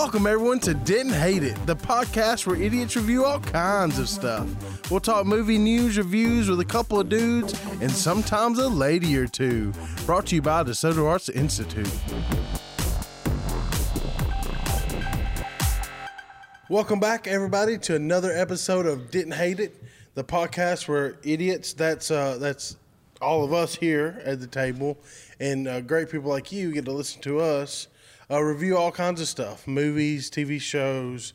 [0.00, 4.48] Welcome, everyone, to Didn't Hate It, the podcast where idiots review all kinds of stuff.
[4.92, 9.26] We'll talk movie news, reviews with a couple of dudes, and sometimes a lady or
[9.26, 9.72] two.
[10.06, 11.90] Brought to you by DeSoto Arts Institute.
[16.70, 19.82] Welcome back, everybody, to another episode of Didn't Hate It,
[20.14, 22.76] the podcast where idiots, that's, uh, that's
[23.20, 24.96] all of us here at the table,
[25.40, 27.88] and uh, great people like you get to listen to us
[28.30, 31.32] uh, review all kinds of stuff movies, TV shows,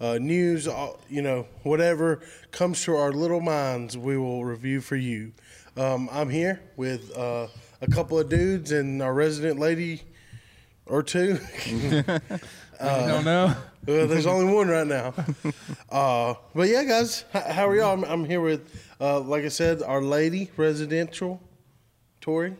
[0.00, 4.96] uh, news, all, you know, whatever comes to our little minds, we will review for
[4.96, 5.32] you.
[5.76, 7.48] Um, I'm here with uh,
[7.80, 10.02] a couple of dudes and our resident lady
[10.86, 11.38] or two.
[12.80, 13.54] I don't know.
[13.86, 15.14] Well, there's only one right now.
[15.90, 17.92] Uh, but yeah, guys, how are y'all?
[17.92, 21.40] I'm, I'm here with, uh, like I said, our lady residential,
[22.20, 22.54] Tori,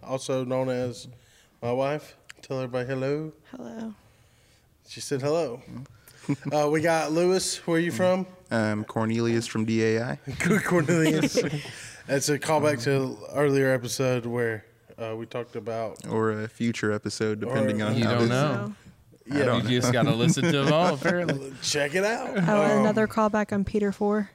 [0.00, 1.08] also known as
[1.60, 2.16] my wife.
[2.48, 3.32] Tell everybody hello.
[3.50, 3.94] Hello.
[4.88, 5.60] She said hello.
[6.52, 7.58] uh, we got Lewis.
[7.66, 8.26] Where are you from?
[8.50, 10.18] Um, Cornelius from DAI.
[10.38, 11.38] Good Cornelius.
[12.06, 14.64] That's a callback to earlier episode where
[14.98, 16.06] uh, we talked about.
[16.08, 18.74] Or a future episode, depending Or- on You how don't this- know.
[19.30, 21.52] Yeah, You just got to listen to them all, apparently.
[21.62, 22.30] check it out.
[22.48, 24.30] Oh, Um, another callback on Peter Four.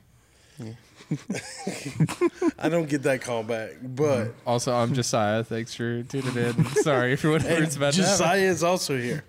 [2.59, 5.43] I don't get that call back, but Also, I'm Josiah.
[5.43, 6.65] Thanks for tuning in.
[6.83, 7.93] Sorry for whatever it's and about.
[7.93, 9.23] Josiah is also here.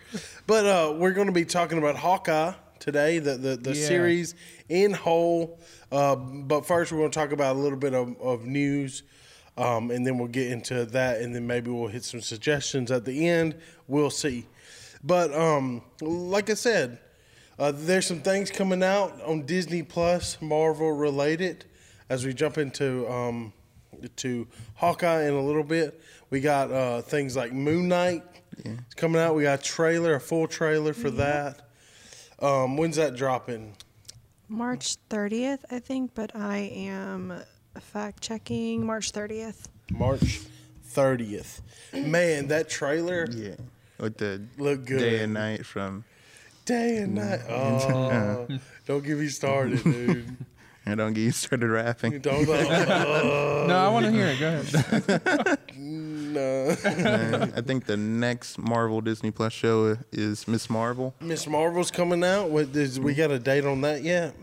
[0.47, 3.87] But uh, we're going to be talking about Hawkeye today, the the, the Yeah.
[3.87, 4.35] series
[4.69, 5.59] in whole.
[5.91, 9.03] Uh, but first, we're going to talk about a little bit of, of news,
[9.57, 13.05] um, and then we'll get into that, and then maybe we'll hit some suggestions at
[13.05, 13.55] the end.
[13.87, 14.47] We'll see.
[15.03, 16.99] But um, like I said,
[17.59, 21.67] uh, there's some things coming out on Disney Plus, Marvel related.
[22.08, 23.52] As we jump into um,
[24.16, 28.22] to Hawkeye in a little bit, we got uh, things like Moon Knight
[28.64, 29.34] it's coming out.
[29.34, 31.69] We got a trailer, a full trailer for that.
[32.41, 33.76] Um, when's that dropping?
[34.48, 37.32] March 30th, I think, but I am
[37.81, 39.66] fact checking March 30th.
[39.91, 40.43] March
[40.93, 41.60] 30th.
[41.93, 43.54] Man, that trailer Yeah.
[43.98, 44.98] With the look good.
[44.98, 46.04] day and night from.
[46.64, 47.41] Day and night.
[47.48, 48.47] Oh,
[48.87, 50.37] don't get me started, dude.
[50.87, 52.19] I don't get you started rapping.
[52.21, 52.49] Don't.
[52.49, 54.39] Uh, No, I want to hear it.
[54.39, 55.59] Go ahead.
[55.77, 56.69] no.
[57.56, 61.15] I think the next Marvel Disney Plus show is Miss Marvel.
[61.21, 62.50] Miss Marvel's coming out.
[62.50, 64.34] What, is, we got a date on that yet?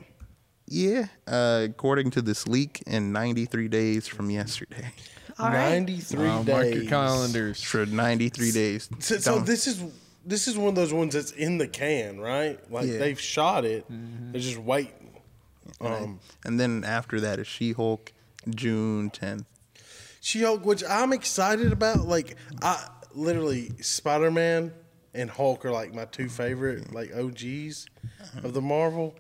[0.68, 1.08] Yeah.
[1.28, 4.92] Uh, according to this leak, in 93 days from yesterday.
[5.38, 5.70] All right.
[5.70, 6.54] 93 Wow, days.
[6.56, 7.62] mark your calendars.
[7.62, 8.90] For 93 days.
[9.00, 9.84] So, so this is
[10.26, 12.60] this is one of those ones that's in the can, right?
[12.72, 12.98] Like Yeah.
[12.98, 13.92] they've shot it.
[13.92, 14.32] Mm-hmm.
[14.32, 15.11] They're just waiting.
[15.80, 18.12] Um, and then after that is She Hulk,
[18.50, 19.46] June 10th.
[20.20, 22.08] She Hulk, which I'm excited about.
[22.08, 24.74] Like I literally Spider Man
[25.14, 27.88] and Hulk are like my two favorite like OGs
[28.44, 29.16] of the Marvel.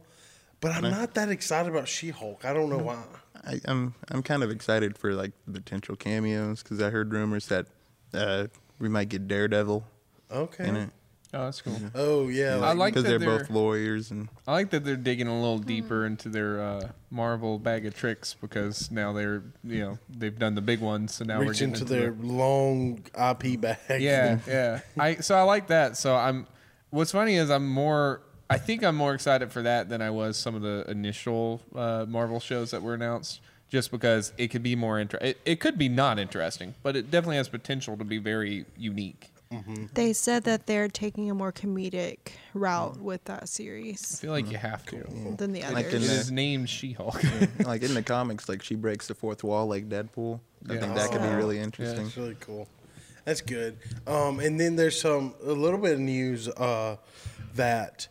[0.59, 2.45] But I'm not that excited about She Hulk.
[2.45, 3.03] I don't know why.
[3.43, 7.47] I, I'm I'm kind of excited for like the potential cameos because I heard rumors
[7.47, 7.65] that
[8.13, 8.47] uh,
[8.77, 9.83] we might get Daredevil
[10.31, 10.87] Okay.
[11.33, 11.77] In it Oh, that's cool.
[11.95, 12.59] Oh yeah.
[12.61, 15.33] I like because that they're, both they're- lawyers and I like that they're digging a
[15.33, 20.37] little deeper into their uh, Marvel bag of tricks because now they're, you know, they've
[20.37, 23.59] done the big ones, so now we're reach getting into into their the- long IP
[23.61, 24.01] bag.
[24.01, 24.79] yeah, yeah.
[24.97, 25.97] I so I like that.
[25.97, 26.47] So I'm.
[26.89, 28.21] What's funny is I'm more.
[28.49, 32.05] I think I'm more excited for that than I was some of the initial uh,
[32.07, 33.39] Marvel shows that were announced.
[33.69, 37.09] Just because it could be more inter- it, it could be not interesting, but it
[37.09, 39.30] definitely has potential to be very unique.
[39.93, 42.17] They said that they're taking a more comedic
[42.53, 43.01] route Mm.
[43.01, 44.15] with that series.
[44.15, 45.03] I feel like you have to.
[45.37, 46.09] than the Like It others.
[46.09, 47.21] in is named She-Hulk.
[47.65, 50.39] like in the comics, like she breaks the fourth wall like Deadpool.
[50.69, 50.79] I Yeah.
[50.79, 52.03] think that could be really interesting.
[52.05, 52.67] That's really cool.
[53.25, 53.77] That's good.
[54.07, 56.97] Um, and then there's some a little bit of news uh,
[57.55, 58.07] that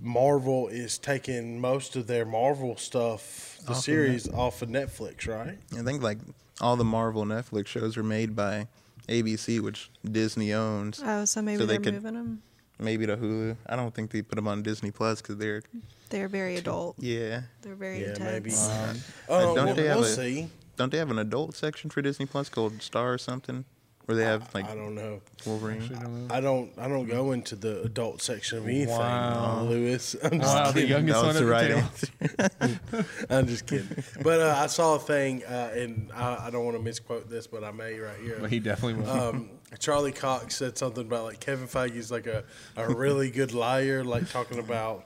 [0.00, 5.58] Marvel is taking most of their Marvel stuff, the series, off of Netflix, right?
[5.76, 6.18] I think like
[6.60, 8.68] all the Marvel Netflix shows are made by
[9.08, 11.00] ABC, which Disney owns.
[11.04, 12.42] oh, so maybe So they they're could- moving them.
[12.80, 13.56] Maybe to Hulu.
[13.66, 15.62] I don't think they put them on Disney Plus because they're
[16.10, 16.94] They're very adult.
[17.00, 17.42] yeah.
[17.62, 18.68] They're very Yeah, intense.
[18.68, 18.80] maybe.
[18.80, 18.96] Um,
[19.28, 20.48] Oh, don't we'll, they have we'll a- see.
[20.76, 23.64] Don't they have an adult section for Disney Plus called Star or something,
[24.08, 25.20] where they have like I don't know.
[25.44, 26.26] Wolverine?
[26.30, 26.72] I don't.
[26.78, 29.64] I don't go into the adult section of anything, Wow.
[29.64, 30.16] Lewis.
[30.22, 30.88] I'm just wow, the kidding.
[30.88, 33.26] youngest That one was at the the right answer.
[33.30, 33.88] I'm just kidding.
[34.22, 37.46] But uh, I saw a thing, uh, and I, I don't want to misquote this,
[37.46, 38.38] but I may right here.
[38.40, 39.10] But he definitely will.
[39.10, 42.44] um, Charlie Cox said something about like Kevin Feige's like a,
[42.76, 45.04] a really good liar, like talking about,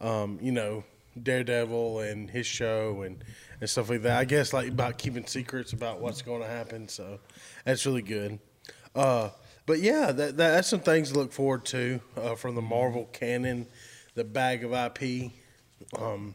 [0.00, 0.82] um, you know,
[1.20, 3.22] Daredevil and his show and,
[3.60, 4.18] and stuff like that.
[4.18, 6.88] I guess like about keeping secrets about what's going to happen.
[6.88, 7.18] So
[7.64, 8.38] that's really good.
[8.94, 9.30] Uh,
[9.66, 13.08] but yeah, that, that that's some things to look forward to uh, from the Marvel
[13.12, 13.66] canon,
[14.14, 15.30] the bag of IP.
[15.98, 16.34] Um,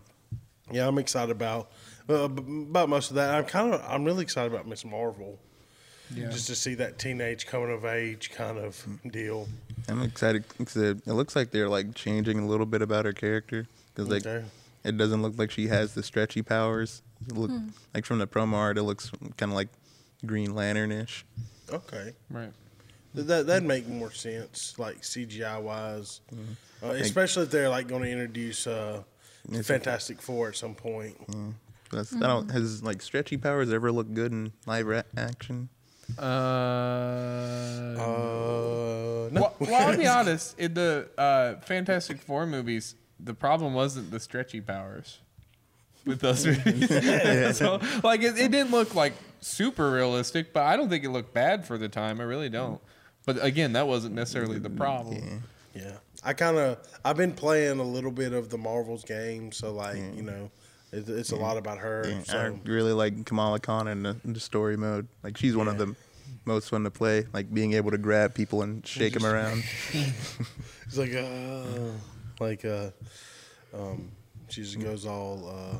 [0.71, 1.71] yeah, I'm excited about
[2.09, 3.33] uh, about most of that.
[3.33, 5.39] I'm kind of I'm really excited about Miss Marvel.
[6.15, 6.29] Yeah.
[6.29, 9.47] Just to see that teenage coming of age kind of deal.
[9.89, 13.11] I'm excited because it, it looks like they're like changing a little bit about her
[13.11, 14.45] character because like Okay.
[14.87, 17.01] It doesn't look like she has the stretchy powers.
[17.27, 17.51] It look
[17.93, 19.69] like from the promo art, it looks kind of like
[20.25, 21.25] Green Lantern ish.
[21.71, 22.13] Okay.
[22.29, 22.51] Right.
[23.13, 26.85] That that'd make more sense, like CGI wise, Mm-hmm.
[26.85, 29.01] uh, especially if they're like going to introduce uh,
[29.63, 31.15] Fantastic Four at some point.
[31.91, 35.69] That's that don't has like stretchy powers ever looked good in live ra- action?
[36.19, 39.41] Uh, Uh, no.
[39.41, 40.57] well, well, I'll be honest.
[40.59, 45.19] In the uh, Fantastic Four movies, the problem wasn't the stretchy powers
[46.05, 46.89] with those movies.
[47.57, 51.33] so, like, it, it didn't look like super realistic, but I don't think it looked
[51.33, 52.19] bad for the time.
[52.19, 52.81] I really don't.
[53.25, 55.43] But again, that wasn't necessarily the problem.
[55.75, 59.73] Yeah, I kind of I've been playing a little bit of the Marvels game, so
[59.73, 60.49] like you know,
[60.91, 62.05] it, it's a lot about her.
[62.07, 65.07] Yeah, so I really like Kamala Khan in the, in the story mode.
[65.23, 65.93] Like she's one of the
[66.45, 67.25] most fun to play.
[67.33, 69.63] Like being able to grab people and shake them around.
[70.85, 71.91] it's like uh,
[72.39, 72.89] like uh,
[73.73, 74.11] um,
[74.49, 75.77] she just goes all uh,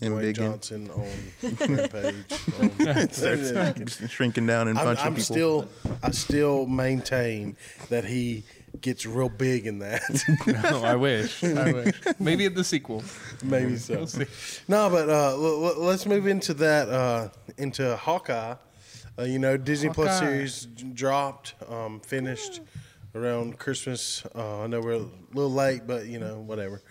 [0.00, 0.34] Dwayne Embiggen.
[0.34, 1.08] Johnson on
[1.76, 2.24] Rampage.
[2.60, 5.24] Um, Just shrinking down and I'm, punching I'm people.
[5.24, 5.68] still,
[6.02, 7.56] I still maintain
[7.88, 8.44] that he
[8.80, 10.02] gets real big in that.
[10.46, 11.42] No, I wish.
[11.42, 11.94] I wish.
[12.20, 13.02] Maybe in the sequel.
[13.42, 13.96] Maybe so.
[13.96, 14.26] We'll see.
[14.68, 18.54] No, but uh, l- l- let's move into that uh, into Hawkeye.
[19.18, 22.60] Uh, you know, Disney Plus series dropped, um, finished
[23.14, 24.24] around Christmas.
[24.34, 26.82] Uh, I know we're a little late, but you know, whatever.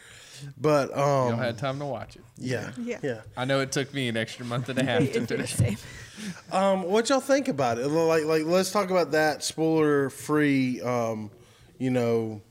[0.59, 2.21] But um, Y'all had time to watch it.
[2.37, 2.99] yeah, Yeah.
[3.03, 3.21] yeah.
[3.35, 5.45] I know it took me an extra month and a half to It'd be the
[5.47, 5.53] finish.
[5.55, 5.77] same.
[6.51, 7.87] Um, what y'all think about it?
[7.87, 11.29] Like, like, let's talk about that spoiler free, um,
[11.77, 12.41] you know,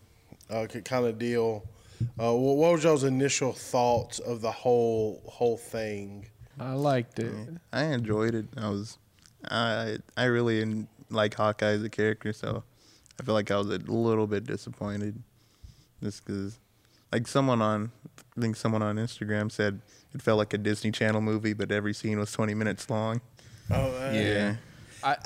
[0.50, 1.64] uh, kind of deal.
[2.20, 6.26] Uh, what, what was y'all's initial thoughts of the whole whole thing?
[6.60, 7.32] I liked it.
[7.72, 8.46] I enjoyed it.
[8.56, 8.98] I was,
[9.50, 12.64] I I really like Hawkeye as a character, so
[13.20, 15.20] I feel like I was a little bit disappointed,
[16.02, 16.58] just because,
[17.12, 17.90] like someone on,
[18.36, 19.80] I think someone on Instagram said
[20.14, 23.20] it felt like a Disney Channel movie, but every scene was twenty minutes long.
[23.70, 24.56] Oh, uh, Yeah.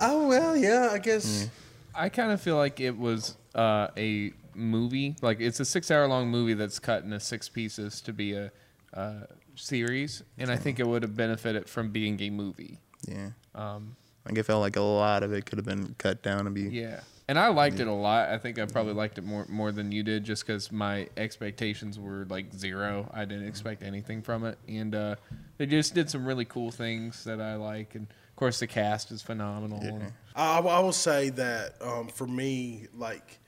[0.00, 0.90] Oh well, yeah.
[0.92, 1.48] I guess.
[1.94, 5.16] I kind of feel like it was uh, a movie.
[5.20, 8.50] Like it's a six-hour long movie that's cut into six pieces to be a
[8.94, 9.24] uh,
[9.54, 12.78] series, and I think it would have benefited from being a movie.
[13.06, 16.46] Yeah, Um, like it felt like a lot of it could have been cut down
[16.46, 16.62] and be.
[16.62, 17.00] yeah,
[17.32, 18.28] and I liked it a lot.
[18.28, 21.98] I think I probably liked it more more than you did, just because my expectations
[21.98, 23.10] were like zero.
[23.14, 25.16] I didn't expect anything from it, and uh,
[25.56, 29.10] they just did some really cool things that I like, and of course the cast
[29.12, 29.80] is phenomenal.
[29.80, 33.38] and- I, I will say that um, for me, like,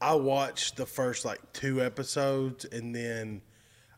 [0.00, 3.42] I watched the first like two episodes, and then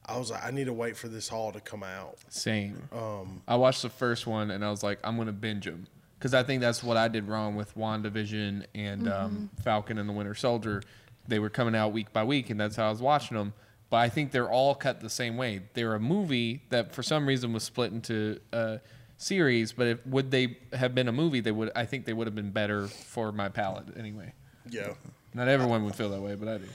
[0.05, 2.17] I was like, I need to wait for this all to come out.
[2.29, 2.83] Same.
[2.91, 5.87] Um, I watched the first one and I was like, I'm gonna binge them
[6.23, 10.13] because I think that's what I did wrong with WandaVision and um, Falcon and the
[10.13, 10.81] Winter Soldier.
[11.27, 13.55] They were coming out week by week, and that's how I was watching them.
[13.91, 15.63] But I think they're all cut the same way.
[15.75, 18.79] They're a movie that for some reason was split into a
[19.17, 19.73] series.
[19.73, 21.73] But if would they have been a movie, they would.
[21.75, 24.33] I think they would have been better for my palate anyway.
[24.71, 24.95] yeah.
[25.35, 26.69] Not everyone would feel that way, but I do.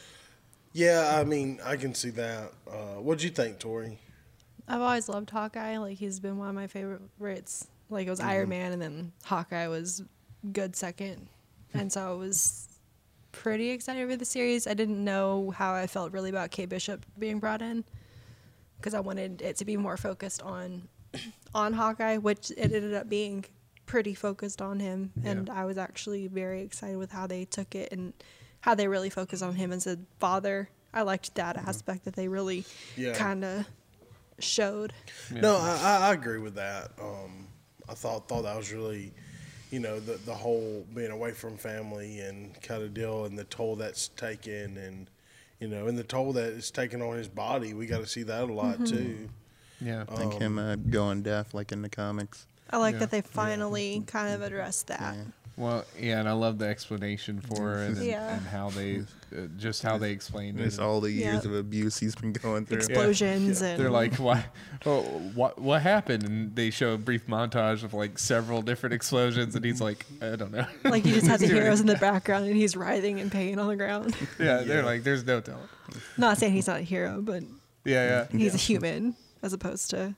[0.74, 2.52] Yeah, I mean, I can see that.
[2.70, 3.98] Uh, what'd you think, Tori?
[4.68, 5.78] I've always loved Hawkeye.
[5.78, 7.68] Like he's been one of my favorites.
[7.90, 10.04] Like it was Iron Man, and then Hawkeye was
[10.52, 11.28] good second,
[11.74, 12.68] and so I was
[13.32, 14.68] pretty excited for the series.
[14.68, 17.86] I didn't know how I felt really about Kate Bishop being brought in
[18.78, 20.88] because I wanted it to be more focused on
[21.56, 23.46] on Hawkeye, which it ended up being
[23.86, 27.94] pretty focused on him, and I was actually very excited with how they took it
[27.94, 28.12] and
[28.60, 30.68] how they really focused on him as a father.
[30.94, 32.66] I liked that aspect that they really
[32.98, 33.14] Yeah.
[33.14, 33.66] kind of
[34.40, 34.92] showed.
[35.32, 36.92] No, I, I I agree with that.
[37.00, 37.47] Um,
[37.90, 39.12] I thought thought that was really,
[39.72, 43.44] you know, the the whole being away from family and kind of deal and the
[43.46, 45.10] toll that's taken and,
[45.60, 47.74] you know, and the toll that it's taken on his body.
[47.74, 49.30] We got to see that a lot too.
[49.80, 50.06] Yeah.
[50.10, 52.46] Like him uh, going deaf, like in the comics.
[52.70, 53.00] I like Yeah.
[53.00, 55.16] that they finally kind of addressed that.
[55.58, 58.36] Well, yeah, and I love the explanation for it and, Yeah.
[58.38, 59.00] and how they,
[59.36, 60.82] uh, just how they explained It's it.
[60.82, 61.50] all the years Yeah.
[61.50, 62.78] of abuse he's been going through.
[62.78, 64.46] Explosions and They're like, why?
[64.86, 65.02] Oh,
[65.34, 65.60] what?
[65.60, 66.24] What happened?
[66.24, 70.36] And they show a brief montage of like several different explosions, and he's like, I
[70.36, 70.68] don't know.
[70.84, 73.68] like you just have the heroes in the background and he's writhing in pain on
[73.68, 74.16] the ground.
[74.40, 75.68] Yeah, they're like, there's no telling.
[76.18, 77.42] Not saying he's not a hero, but
[77.84, 78.38] Yeah, yeah.
[78.38, 80.14] he's a human as opposed to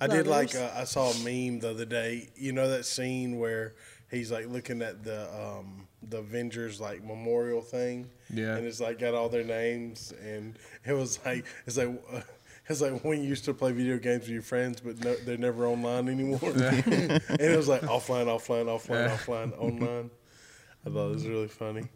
[0.00, 2.28] I did like uh, I saw a meme the other day.
[2.36, 3.74] You know that scene where
[4.12, 8.08] he's like looking at the um, the Avengers like memorial thing.
[8.32, 8.56] Yeah.
[8.56, 11.88] and it's like got all their names, and it was like it's like.
[12.12, 12.20] Uh,
[12.68, 15.36] it's like when you used to play video games with your friends, but no, they're
[15.36, 16.38] never online anymore.
[16.44, 19.16] and it was like offline, offline, offline, Yeah.
[19.16, 20.10] offline, online.
[20.86, 21.88] I thought it was really funny.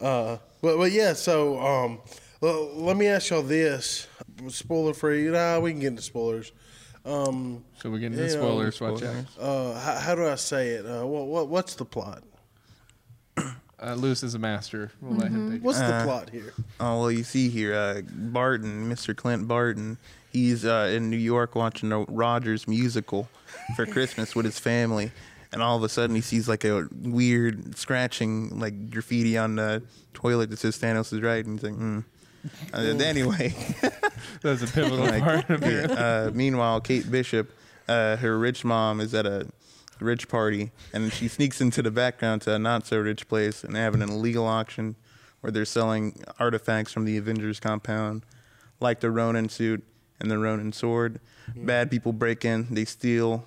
[0.00, 2.00] Uh, but but yeah, so um,
[2.40, 4.06] well, let me ask y'all this:
[4.46, 5.24] spoiler free.
[5.28, 6.52] Nah, we can get into spoilers.
[7.04, 8.80] Um, So we're getting into Yeah, spoilers.
[8.80, 9.24] Watch out.
[9.40, 10.84] uh, how, how do I say it?
[10.86, 12.22] Uh, what, what what's the plot?
[13.80, 14.90] Uh, Luce is a master.
[15.00, 15.62] We'll let him take it.
[15.62, 16.52] What's the Uh, plot here?
[16.80, 19.14] Oh well, you see here, uh, Barton, Mr.
[19.14, 19.98] Clint Barton.
[20.32, 23.28] He's uh, in New York watching a Rogers musical
[23.76, 25.12] for Christmas with his family,
[25.52, 29.84] and all of a sudden he sees like a weird scratching, like graffiti on the
[30.12, 32.00] toilet that says Thanos is right, and he's like, hmm.
[32.72, 33.54] Uh, anyway,
[34.42, 35.90] That's a pivotal like, part of it.
[35.90, 37.52] uh, meanwhile, Kate Bishop,
[37.88, 39.46] uh, her rich mom is at a
[40.00, 43.76] rich party, and she sneaks into the background to a not so rich place and
[43.76, 44.96] having an illegal auction
[45.40, 48.24] where they're selling artifacts from the Avengers compound,
[48.80, 49.84] like the Ronin suit
[50.20, 51.20] and the Ronin sword.
[51.54, 53.44] Bad people break in, they steal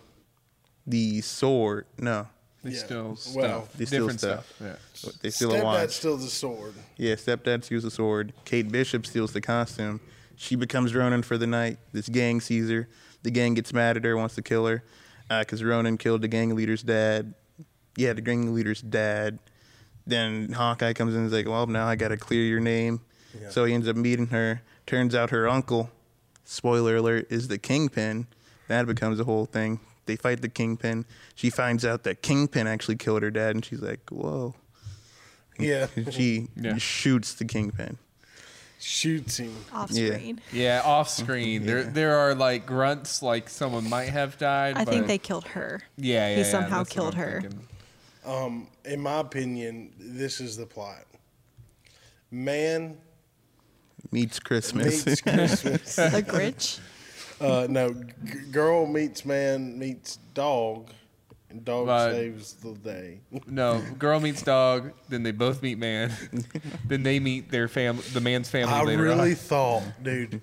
[0.88, 1.86] the sword.
[1.98, 2.28] No,
[2.64, 2.78] They Yeah.
[2.86, 3.36] steal stuff.
[3.36, 4.54] Well, They steal Different stuff.
[4.56, 4.82] stuff.
[5.04, 5.12] Yeah.
[5.22, 5.90] they steal a Stepdad watch.
[5.92, 6.74] steals the sword.
[6.98, 8.34] Yeah, stepdad steals the sword.
[8.46, 10.00] Kate Bishop steals the costume.
[10.36, 11.78] She becomes Ronin for the night.
[11.92, 12.88] This gang sees her.
[13.24, 14.84] The gang gets mad at her, wants to kill her,
[15.30, 17.34] uh, because Ronin killed the gang leader's dad.
[17.96, 19.40] Yeah, the gang leader's dad.
[20.08, 23.02] Then Hawkeye comes in and is like, "Well, now I got to clear your name."
[23.40, 23.50] Yeah.
[23.50, 24.62] So he ends up meeting her.
[24.88, 25.92] Turns out her uncle,
[26.44, 28.28] spoiler alert, is the Kingpin.
[28.68, 29.80] That becomes a whole thing.
[30.12, 31.06] They fight the Kingpin.
[31.36, 34.56] She finds out that Kingpin actually killed her dad, and she's like, "Whoa."
[35.58, 36.76] Yeah, She Yeah.
[36.78, 37.98] shoots the Kingpin.
[38.78, 39.56] shoots him.
[39.72, 40.16] Off Yeah.
[40.18, 40.42] screen.
[40.52, 41.66] Yeah, off screen.
[41.66, 44.76] There there are like grunts like someone might have died.
[44.76, 45.82] I think they killed her.
[45.96, 46.36] Yeah, yeah.
[46.36, 47.42] he yeah, somehow that's killed her.
[47.42, 47.68] thinking.
[48.26, 51.06] Um, in my opinion, this is the plot.
[52.32, 52.98] Man
[54.12, 55.06] Meets Christmas.
[55.06, 55.96] meets Christmas.
[55.96, 56.80] The Grinch.
[57.42, 58.04] Uh, no, g-
[58.52, 60.90] girl meets man meets dog,
[61.50, 63.20] and dog But- saves the day.
[63.48, 64.92] No, girl meets dog.
[65.10, 66.12] Then they both meet man.
[66.88, 69.36] then they meet their family, the man's family I later really on.
[69.36, 70.42] thought, dude,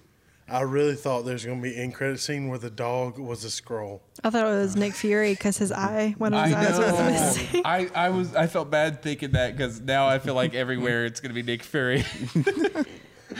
[0.50, 4.02] I really thought there's gonna be end credit scene where the dog was a scroll.
[4.24, 6.98] I thought it was Nick Fury because his eye, one of I his eyes was
[6.98, 7.10] know.
[7.10, 7.62] missing.
[7.66, 11.20] I, I was I felt bad thinking that because now I feel like everywhere it's
[11.20, 12.04] gonna be Nick Fury.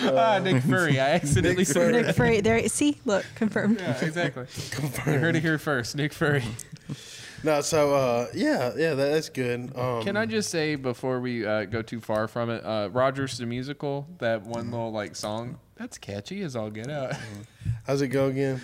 [0.00, 1.00] Ah, Nick Fury.
[1.00, 2.02] I accidentally Nick said Fury.
[2.02, 2.40] Nick Fury.
[2.40, 2.68] There.
[2.68, 3.80] See, look, confirmed.
[3.80, 4.46] Yeah, exactly.
[5.12, 5.96] You heard it here first.
[5.96, 6.44] Nick Fury.
[7.44, 9.70] No, so uh, yeah, yeah, that, that's good.
[9.76, 13.38] Um, Can I just say before we uh, go too far from it, uh, Rogers
[13.38, 17.12] the musical, that one little like song, that's catchy as all get out.
[17.86, 18.60] How's it go again?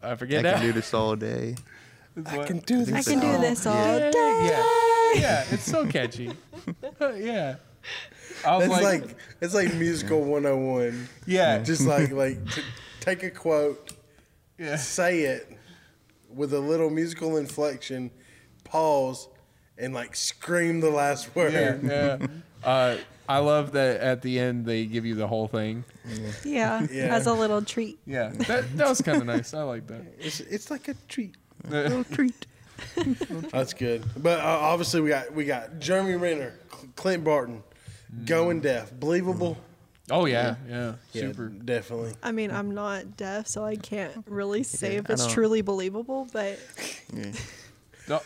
[0.00, 0.14] I forget.
[0.14, 0.60] I forget can now.
[0.68, 1.56] do this all day.
[2.16, 2.94] It's I what- can do this.
[3.08, 4.40] I can do all this all Yeah, day.
[4.44, 6.30] yeah, yeah, it's so catchy.
[7.16, 7.56] yeah,
[8.46, 11.08] I was It's like, like, it's like musical 101.
[11.26, 12.62] yeah, Just like like t-
[13.00, 13.92] take a quote,
[14.58, 14.76] yeah.
[14.76, 15.50] say it
[16.32, 18.10] with a little musical inflection,
[18.64, 19.28] pause,
[19.76, 21.52] and like scream the last word.
[21.82, 22.18] yeah.
[22.62, 25.82] Uh, I love that at the end they give you the whole thing.
[26.44, 27.14] Yeah, Yeah.
[27.16, 27.98] as a little treat.
[28.04, 29.54] Yeah, that, that was kind of nice.
[29.54, 30.02] I like that.
[30.18, 31.36] It's it's like a treat.
[31.72, 32.46] Uh, Treat.
[33.50, 34.04] That's good.
[34.22, 37.62] But uh, obviously we got we got Jeremy Renner, Cl- Clint Barton,
[38.24, 39.56] going deaf, believable.
[40.10, 41.48] oh yeah, yeah, Yeah, super.
[41.48, 42.14] definitely.
[42.22, 45.62] I mean, I'm not deaf, so I can't really say if I it's don't- truly
[45.62, 46.58] believable, but
[47.14, 47.32] Yeah.
[48.08, 48.20] No,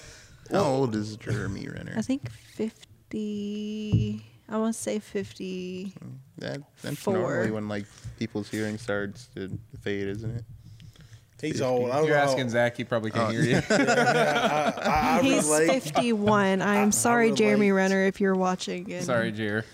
[0.51, 1.93] How old is Jeremy Renner?
[1.97, 4.25] I think 50.
[4.49, 5.93] I want to say 50.
[6.39, 7.15] That that's Four.
[7.15, 7.87] normally when like
[8.19, 10.45] people's hearing starts to fade, isn't it?
[11.45, 11.91] He's old.
[11.91, 12.23] I don't you're know.
[12.23, 12.77] asking Zach.
[12.77, 13.33] He probably can't Oh.
[13.33, 13.57] hear you.
[13.71, 15.83] I, I, I He's relate.
[15.83, 16.63] 51.
[16.63, 17.71] I'm sorry, Jeremy.
[17.73, 18.91] Renner, if you're watching.
[18.93, 19.65] And Sorry, Jer.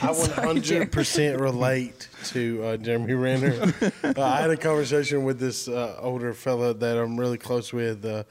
[0.00, 3.72] I Sorry, 100% relate to uh, Jeremy Renner.
[4.04, 8.04] uh, I had a conversation with this uh, older fella that I'm really close with.
[8.04, 8.22] Uh,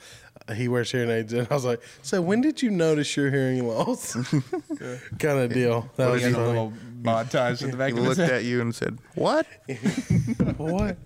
[0.56, 3.68] he wears hearing aids, and I was like, "So when did you notice your hearing
[3.68, 4.14] loss?"
[5.20, 5.90] kind of deal.
[5.98, 6.48] That He was had a funny.
[6.48, 8.40] little montage in the back He of his looked head.
[8.40, 9.46] at you and said, "What?"
[10.58, 10.98] what?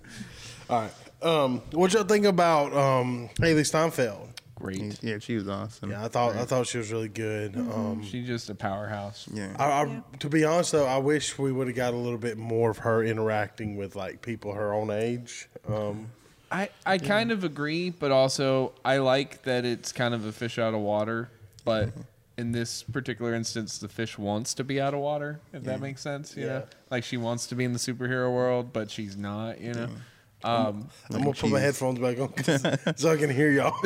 [0.70, 0.90] All right.
[1.22, 4.28] Um, what y'all think about um, Hailee Steinfeld?
[4.54, 5.02] Great.
[5.02, 5.90] Yeah, she was awesome.
[5.90, 7.56] Yeah, I thought I thought she was really good.
[7.56, 9.28] Um, She's just a powerhouse.
[9.32, 9.54] Yeah.
[9.58, 10.00] I, I, Yeah.
[10.20, 12.78] To be honest, though, I wish we would have got a little bit more of
[12.78, 15.48] her interacting with like people her own age.
[15.68, 16.10] Um,
[16.50, 20.58] I, I kind of agree, but also I like that it's kind of a fish
[20.58, 21.28] out of water.
[21.66, 21.90] But
[22.38, 26.00] in this particular instance, the fish wants to be out of water, if that makes
[26.00, 26.34] sense.
[26.34, 26.48] You Yeah.
[26.52, 29.60] know, like she wants to be in the superhero world, but she's not.
[29.60, 29.88] You know,
[30.44, 33.74] Um, I'm gonna put my headphones back on so I can hear y'all.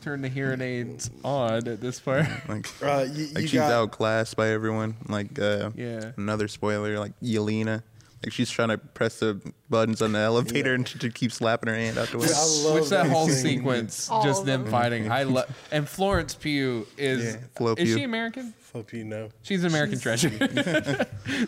[0.00, 2.26] turn the hearing aids on at this part.
[2.48, 4.96] Like, Uh, you, like you she's got, outclassed by everyone.
[5.08, 6.12] Like uh, Yeah.
[6.16, 7.82] another spoiler, like Yelena.
[8.24, 11.68] Like she's trying to press the buttons on the elevator and she just keeps slapping
[11.68, 12.26] her hand out the way.
[12.34, 13.58] I love Which that whole scene.
[13.58, 14.70] sequence, All just them them.
[14.72, 15.12] fighting.
[15.12, 15.46] I love.
[15.70, 17.96] And Florence Pugh is Yeah, Flo is Pugh.
[17.98, 18.54] she American?
[18.72, 19.28] Hope you no.
[19.42, 20.30] She's an American treasure.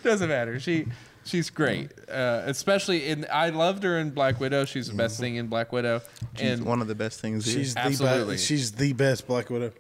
[0.02, 0.60] Doesn't matter.
[0.60, 0.86] She
[1.30, 3.26] she's great, uh, especially in.
[3.32, 4.64] I loved her in Black Widow.
[4.64, 6.02] She's the best thing in Black Widow.
[6.36, 7.54] She's and one of the best things here.
[7.54, 8.34] She's the Absolutely.
[8.34, 8.46] best.
[8.46, 9.72] She's the best Black Widow.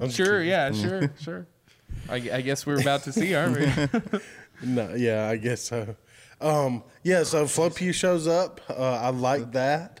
[0.00, 1.46] I'm sure, yeah, sure, sure.
[2.08, 4.20] I, I guess we're about to see, aren't we?
[4.64, 5.96] No, yeah, I guess so.
[6.40, 8.60] Um, yeah, so Flo Pugh shows up.
[8.70, 10.00] Uh, I like that,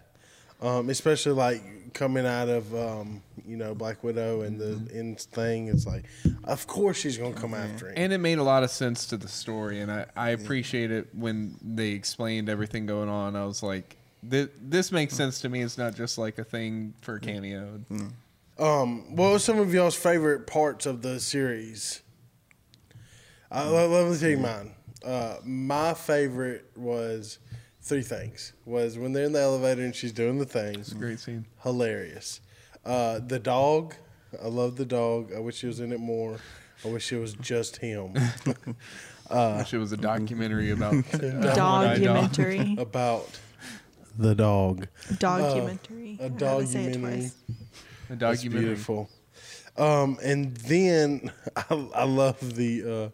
[0.60, 1.62] um, especially like
[1.92, 5.68] coming out of um, you know Black Widow and the end thing.
[5.68, 6.04] It's like,
[6.44, 7.94] of course she's gonna come after him.
[7.96, 11.08] and it made a lot of sense to the story, and I, I appreciate it
[11.14, 13.36] when they explained everything going on.
[13.36, 15.62] I was like, this, this makes sense to me.
[15.62, 17.80] It's not just like a thing for a cameo.
[18.58, 22.02] Um, what were some of y'all's favorite parts of the series?
[23.50, 24.74] I, let, let me tell you mine.
[25.04, 27.38] Uh, my favorite was
[27.82, 28.52] three things.
[28.64, 30.78] Was when they're in the elevator and she's doing the things.
[30.78, 31.46] It's a great scene.
[31.62, 32.40] hilarious.
[32.84, 33.94] Uh, the dog,
[34.42, 35.32] I love the dog.
[35.34, 36.38] I wish he was in it more.
[36.84, 38.14] I wish it was just him.
[39.30, 42.76] I wish it was a documentary about uh, Documentary.
[42.78, 43.28] About
[44.18, 44.88] the dog.
[45.18, 46.18] Documentary.
[46.20, 47.20] a I had to say it documentary.
[47.20, 47.34] twice.
[48.10, 48.64] A documentary.
[48.64, 49.10] beautiful.
[49.78, 53.08] Um, and then I, I love the uh,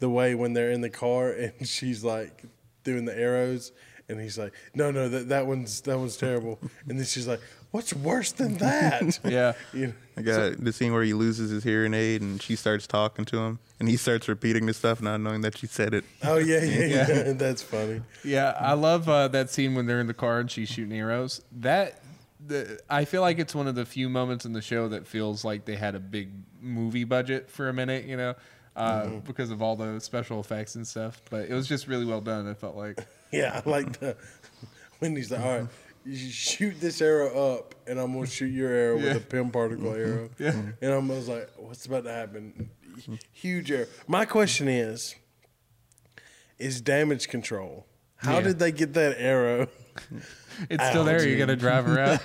[0.00, 2.42] the way when they're in the car and she's like
[2.84, 3.72] doing the arrows,
[4.12, 7.40] and he's like, "No, no, that that one's that one's terrible." And then she's like,
[7.70, 9.52] "What's worse than that?" Yeah.
[9.72, 12.86] You know, I got the scene where he loses his hearing aid and she starts
[12.86, 16.04] talking to him and he starts repeating the stuff, not knowing that she said it.
[16.22, 17.08] oh yeah, yeah, yeah.
[17.08, 17.32] Yeah.
[17.32, 18.02] That's funny.
[18.22, 21.40] Yeah, I love uh, that scene when they're in the car and she's shooting arrows.
[21.52, 22.02] That
[22.46, 25.44] the, I feel like it's one of the few moments in the show that feels
[25.44, 28.34] like they had a big movie budget for a minute, you know,
[28.76, 31.20] uh, because of all the special effects and stuff.
[31.30, 32.48] But it was just really well done.
[32.48, 32.98] I felt like
[33.32, 34.16] Yeah, I like the
[34.98, 35.68] when he's like, "All right,
[36.04, 39.14] you shoot this arrow up, and I'm gonna shoot your arrow Yeah.
[39.14, 40.54] with a Pym particle arrow." Yeah.
[40.80, 42.70] and I was like, "What's about to happen?"
[43.32, 43.86] Huge arrow.
[44.06, 45.14] My question is,
[46.58, 47.86] is damage control?
[48.16, 48.40] How Yeah.
[48.42, 49.68] did they get that arrow?
[50.70, 51.26] it's still there.
[51.26, 52.20] You got to drive around.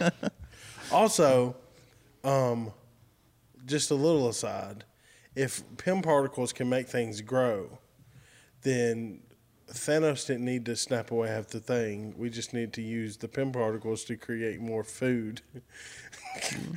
[0.91, 1.55] Also,
[2.23, 2.71] um,
[3.65, 4.83] just a little aside,
[5.37, 7.77] if Pym particles can make things grow,
[8.63, 9.21] then
[9.69, 12.15] Thanos didn't need to snap away half the thing.
[12.17, 15.41] We just need to use the Pym particles to create more food,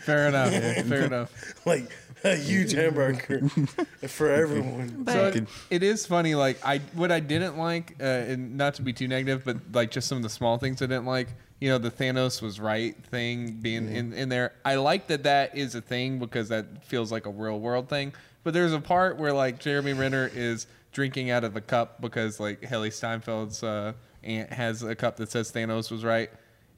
[0.05, 0.53] Fair enough.
[0.87, 1.33] Fair enough.
[1.67, 1.91] like
[2.25, 3.47] a huge hamburger
[4.09, 5.05] for everyone.
[5.05, 6.35] But So it, it is funny.
[6.35, 9.91] Like I, what I didn't like, uh, and not to be too negative, but like
[9.91, 11.29] just some of the small things I didn't like.
[11.61, 14.55] You know, the Thanos was right thing being in, in there.
[14.65, 18.15] I like that that is a thing because that feels like a real world thing.
[18.43, 22.41] But there's a part where like Jeremy Renner is drinking out of a cup because
[22.41, 26.31] like Hailee Steinfeld's uh, aunt has a cup that says Thanos was right.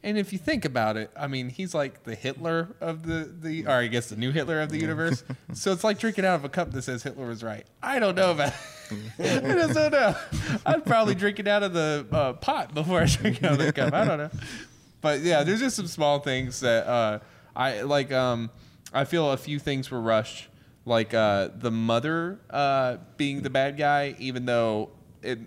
[0.04, 3.66] And if you think about it, I mean, he's like the Hitler of the, the
[3.66, 5.22] or I guess the new Hitler of the universe.
[5.52, 7.64] so it's like drinking out of a cup that says Hitler was right.
[7.80, 8.52] I don't know about
[9.18, 10.16] I don't know.
[10.66, 13.58] I'd probably drink it out of the uh, pot before I drink it out of
[13.58, 13.94] the cup.
[13.94, 14.30] I don't know.
[15.00, 17.18] But yeah, there's just some small things that uh,
[17.54, 18.12] I like.
[18.12, 18.50] Um,
[18.92, 20.48] I feel a few things were rushed,
[20.84, 24.90] like uh, the mother uh, being the bad guy, even though
[25.22, 25.38] it,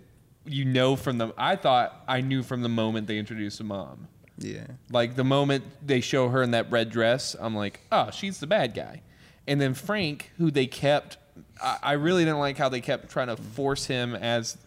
[0.46, 1.34] you know from the.
[1.38, 4.08] I thought I knew from the moment they introduced the mom.
[4.38, 4.68] Yeah.
[4.92, 8.48] Like the moment they show her in that red dress, I'm like, oh, she's the
[8.48, 9.02] bad guy.
[9.48, 11.18] And then Frank, who they kept,
[11.62, 14.58] I, I really didn't like how they kept trying to force him as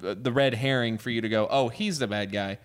[0.00, 2.58] the red herring for you to go, oh, he's the bad guy,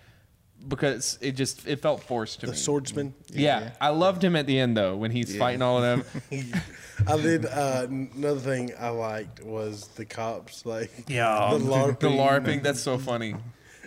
[0.66, 2.58] because it just it felt forced to The me.
[2.58, 3.14] swordsman.
[3.30, 6.22] yeah, I loved him at the end though when he's fighting all of them.
[7.08, 7.44] I did.
[7.46, 11.98] Uh, another thing I liked was the cops, like Yeah, the LARPing.
[12.00, 12.62] the LARPing.
[12.62, 13.34] That's so funny.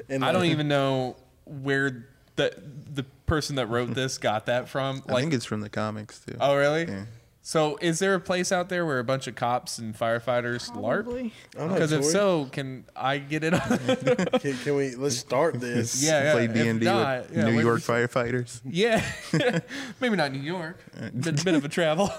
[0.09, 2.53] And, I don't uh, even know where the
[2.93, 5.03] the person that wrote this got that from.
[5.09, 6.35] I think it's from the comics too.
[6.39, 6.85] Oh, really?
[6.87, 7.05] Yeah.
[7.47, 11.05] So, is there a place out there where a bunch of cops and firefighters LARP?
[11.05, 11.33] Probably.
[11.57, 13.77] I'm not Because if so, can I get it on?
[14.41, 16.03] can, can we let's start this?
[16.03, 16.31] Yeah, yeah.
[16.33, 18.59] Play D and D with yeah, New where York firefighters.
[18.65, 19.01] yeah,
[20.01, 20.77] maybe not New York.
[21.17, 22.11] Bit, bit of a travel.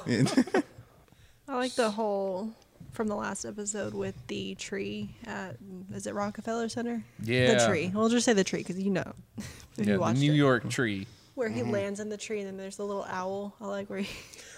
[1.46, 2.48] I like the whole
[2.92, 5.56] from the last episode with the tree at
[5.92, 7.04] is it Rockefeller Center?
[7.22, 7.52] Yeah.
[7.52, 7.92] The tree.
[7.94, 9.12] We'll just say the tree because you know.
[9.76, 10.36] Yeah, you the New it.
[10.36, 11.06] York tree.
[11.34, 11.72] Where he mm-hmm.
[11.72, 13.54] lands in the tree and then there's the little owl.
[13.60, 14.08] I like where he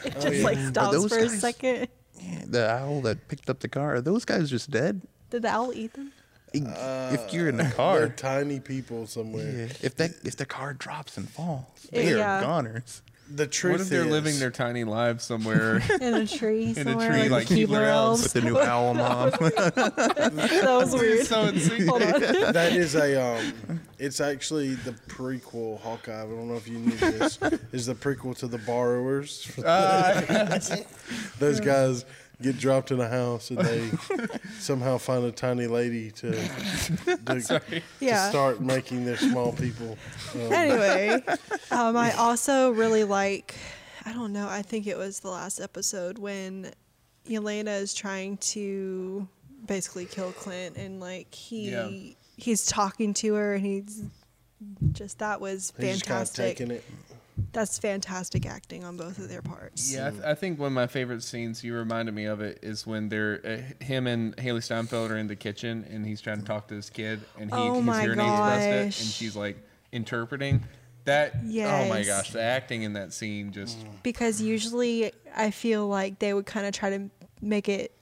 [0.05, 0.45] it Oh, just yeah.
[0.45, 1.89] like Are stops those for a second.
[2.21, 3.95] Yeah, the owl that picked up the car.
[3.97, 5.03] Are those guys just dead?
[5.31, 6.13] Did the owl eat them?
[6.53, 9.69] if you're in the uh, They're car, tiny people somewhere.
[9.69, 12.03] yeah, if that if the car drops and falls, Yeah.
[12.03, 13.03] they are goners.
[13.33, 15.77] The truth What if they're is, living their tiny lives somewhere?
[16.01, 18.23] in a tree In a somewhere, tree, like Keebler Elves.
[18.25, 19.31] With the new owl mom.
[19.31, 21.27] that was weird.
[21.27, 21.87] so in.
[21.89, 22.21] Hold on.
[22.53, 26.97] that is a um it's actually the prequel hawkeye i don't know if you knew
[26.97, 27.39] this
[27.73, 30.59] is the prequel to the borrowers Uh,
[31.39, 32.05] those guys
[32.43, 33.91] get dropped in a house and they
[34.59, 36.31] somehow find a tiny lady to
[37.27, 38.29] to, to Yeah.
[38.31, 39.97] start making their small people
[40.35, 41.23] um, anyway,
[41.71, 43.55] um, I also really like.
[44.07, 44.49] I don't know.
[44.49, 46.73] I think it was the last episode when
[47.31, 49.29] Elena is trying to
[49.67, 51.91] basically kill Clint, and like he Yeah.
[52.37, 54.03] he's talking to her, and he's
[54.93, 56.57] just that was he's just kind of fantastic.
[56.59, 56.85] taking it
[57.53, 59.93] That's fantastic acting on both of their parts.
[59.93, 62.61] Yeah, I, th- I think one of my favorite scenes you reminded me of it
[62.63, 63.41] is when they're
[63.81, 66.75] uh, him and Hailee Steinfeld are in the kitchen and he's trying to talk to
[66.75, 69.57] his kid and he Oh his aids busted and she's like
[69.93, 70.63] interpreting
[71.05, 71.35] that.
[71.37, 76.33] Oh my gosh, the acting in that scene just because usually I feel like they
[76.33, 77.11] would kind of try to
[77.41, 77.93] make it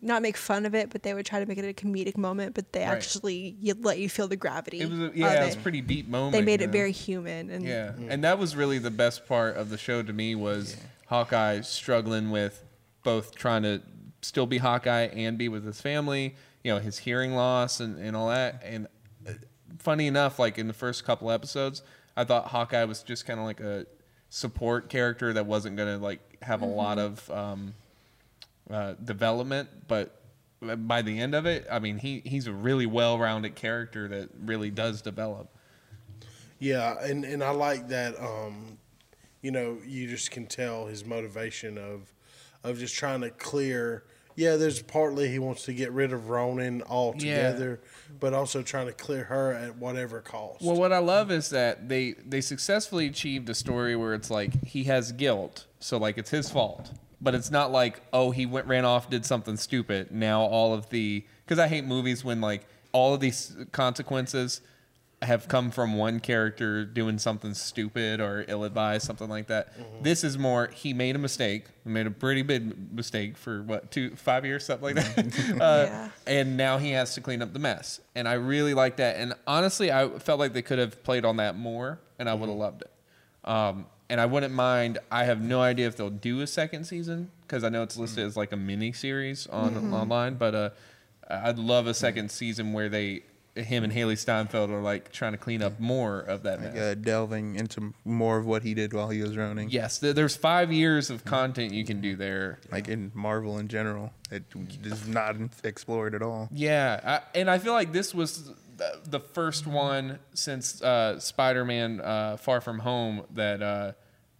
[0.00, 2.54] not make fun of it, but they would try to make it a comedic moment.
[2.54, 2.88] But they Right.
[2.92, 4.80] actually you let you feel the gravity.
[4.80, 5.58] it was a, of yeah, it was it.
[5.58, 6.32] a pretty deep moment.
[6.32, 6.72] They made you it know?
[6.72, 10.12] very human, and Yeah, and that was really the best part of the show to
[10.12, 12.62] me was Hawkeye struggling with
[13.02, 13.82] both trying to
[14.20, 16.34] still be Hawkeye and be with his family.
[16.64, 18.62] You know, his hearing loss and, and all that.
[18.64, 18.86] And
[19.26, 19.32] uh,
[19.80, 21.82] funny enough, like in the first couple episodes,
[22.16, 23.86] I thought Hawkeye was just kind of like a
[24.30, 27.74] support character that wasn't going to like have a lot of um,
[28.70, 30.18] uh, development, but
[30.60, 34.70] by the end of it, I mean he he's a really well-rounded character that really
[34.70, 35.48] does develop.
[36.58, 38.18] Yeah, and and I like that.
[38.20, 38.78] Um,
[39.40, 42.12] you know, you just can tell his motivation of
[42.62, 44.04] of just trying to clear.
[44.34, 47.80] Yeah, there's partly he wants to get rid of Ronin altogether,
[48.18, 50.62] but also trying to clear her at whatever cost.
[50.62, 54.64] Well, what I love is that they they successfully achieved a story where it's like
[54.64, 58.66] he has guilt, so like it's his fault, but it's not like oh he went
[58.66, 60.10] ran off did something stupid.
[60.10, 64.60] Now all of the because I hate movies when like all of these consequences
[65.22, 69.72] have come from one character doing something stupid or ill-advised, something like that.
[70.02, 74.16] This is more he made a mistake, made a pretty big mistake for what two
[74.16, 76.08] five years, something like that, uh, Yeah.
[76.26, 78.00] and now he has to clean up the mess.
[78.16, 79.14] And I really like that.
[79.14, 82.48] And honestly, I felt like they could have played on that more, and I would
[82.48, 82.90] have loved it.
[83.48, 84.98] Um, and I wouldn't mind.
[85.10, 88.26] I have no idea if they'll do a second season because I know it's listed
[88.26, 90.34] as like a mini series on online.
[90.34, 90.70] But uh,
[91.28, 93.22] I'd love a second season where they,
[93.56, 96.82] him and Hailee Steinfeld are like trying to clean up more of that like mess.
[96.82, 99.70] uh, delving into more of what he did while he was running.
[99.70, 102.58] Yes, there- there's five years of content you can do there.
[102.70, 104.44] Like in Marvel in general, it
[104.84, 106.48] is not explored at all.
[106.52, 107.00] Yeah,
[107.34, 112.36] I, and I feel like this was the, the first one since uh, Spider-Man: uh,
[112.38, 113.92] Far From Home that uh,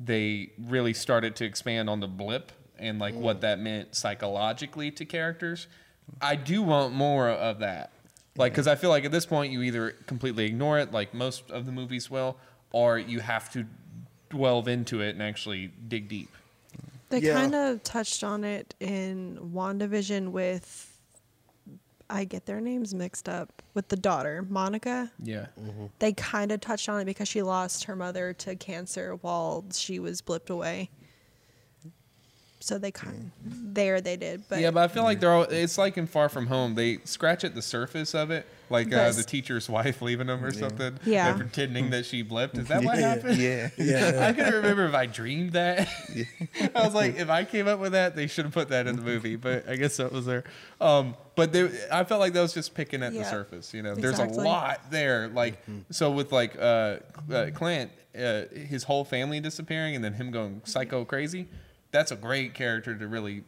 [0.05, 3.41] they really started to expand on the blip and like what mm.
[3.43, 5.67] that meant psychologically to characters.
[6.21, 7.93] I do want more of that,
[8.37, 11.51] like because I feel like at this point you either completely ignore it, like most
[11.51, 12.37] of the movies will,
[12.73, 13.67] or you have to
[14.31, 16.31] delve into it and actually dig deep.
[17.11, 17.35] they Yeah.
[17.35, 20.89] kind of touched on it in WandaVision with.
[22.13, 25.11] I get their names mixed up with the daughter, Monica.
[25.23, 25.47] Yeah.
[25.59, 25.87] Mm-hmm.
[25.99, 29.99] They kind of touched on it because she lost her mother to cancer while she
[29.99, 30.91] was blipped away.
[32.61, 33.75] So they kind mm.
[33.75, 35.23] there they did, but yeah, but I feel like mm.
[35.23, 35.43] they're all.
[35.43, 39.13] It's like in Far From Home, they scratch at the surface of it, like uh,
[39.13, 40.99] the teacher's wife leaving him or something.
[41.05, 41.29] Yeah.
[41.29, 42.59] and pretending that she blipped.
[42.59, 43.39] Is that what happened?
[43.39, 43.71] Yeah.
[43.77, 45.89] yeah, I couldn't remember if I dreamed that.
[46.75, 48.97] I was like, if I came up with that, they should have put that in
[48.97, 49.37] the movie.
[49.37, 50.45] But I guess that was there.
[50.81, 53.73] Um, but there, I felt like that was just picking at the surface.
[53.73, 55.29] You know, there's a lot there.
[55.29, 56.97] Like, so with like uh,
[57.33, 61.49] uh, Clint, uh, his whole family disappearing and then him going psycho crazy.
[61.91, 63.45] That's a great character to really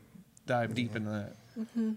[0.46, 1.96] dive deep into that.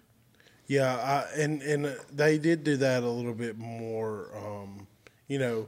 [0.68, 4.30] Yeah, I, and and they did do that a little bit more.
[4.36, 4.88] Um,
[5.28, 5.68] you know,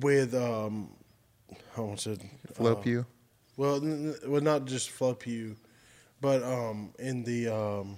[0.00, 0.90] with um,
[1.76, 2.18] I want to
[2.54, 3.06] Flip uh, you.
[3.56, 5.56] Well, n- n- well, not just Flop You,
[6.20, 7.96] but um, in the um,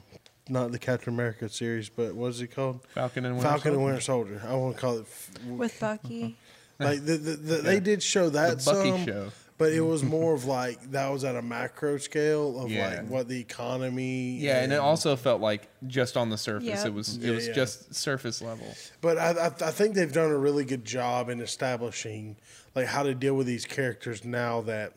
[0.49, 2.81] not the Captain America series, but what is it called?
[2.95, 3.85] Falcon and Winter Falcon and Soldier?
[3.85, 4.43] Winter Soldier.
[4.47, 5.03] I want to call it.
[5.03, 6.37] f- with Bucky.
[6.79, 9.29] like the, the, the, they did show that The Bucky some, show.
[9.59, 12.89] But it was more of like that was at a macro scale of Yeah.
[13.01, 14.37] like what the economy.
[14.39, 16.69] Yeah, and it also felt like just on the surface.
[16.69, 16.87] Yeah.
[16.87, 17.55] It was it Yeah, was yeah.
[17.55, 18.67] just surface level.
[19.01, 22.37] But I, I, I think they've done a really good job in establishing
[22.75, 24.93] like how to deal with these characters now that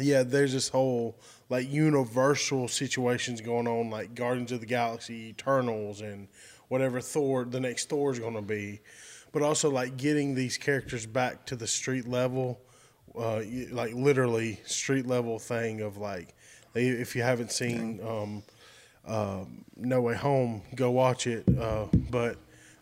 [0.00, 6.00] yeah, there's this whole like universal situations going on like Guardians of the Galaxy, Eternals,
[6.00, 6.28] and
[6.68, 8.80] whatever Thor, the next Thor is going to be,
[9.32, 12.60] but also like getting these characters back to the street level,
[13.16, 16.34] uh, like literally street level thing of like,
[16.74, 18.42] if you haven't seen um,
[19.06, 21.44] um, No Way Home, go watch it.
[21.58, 22.36] Uh, but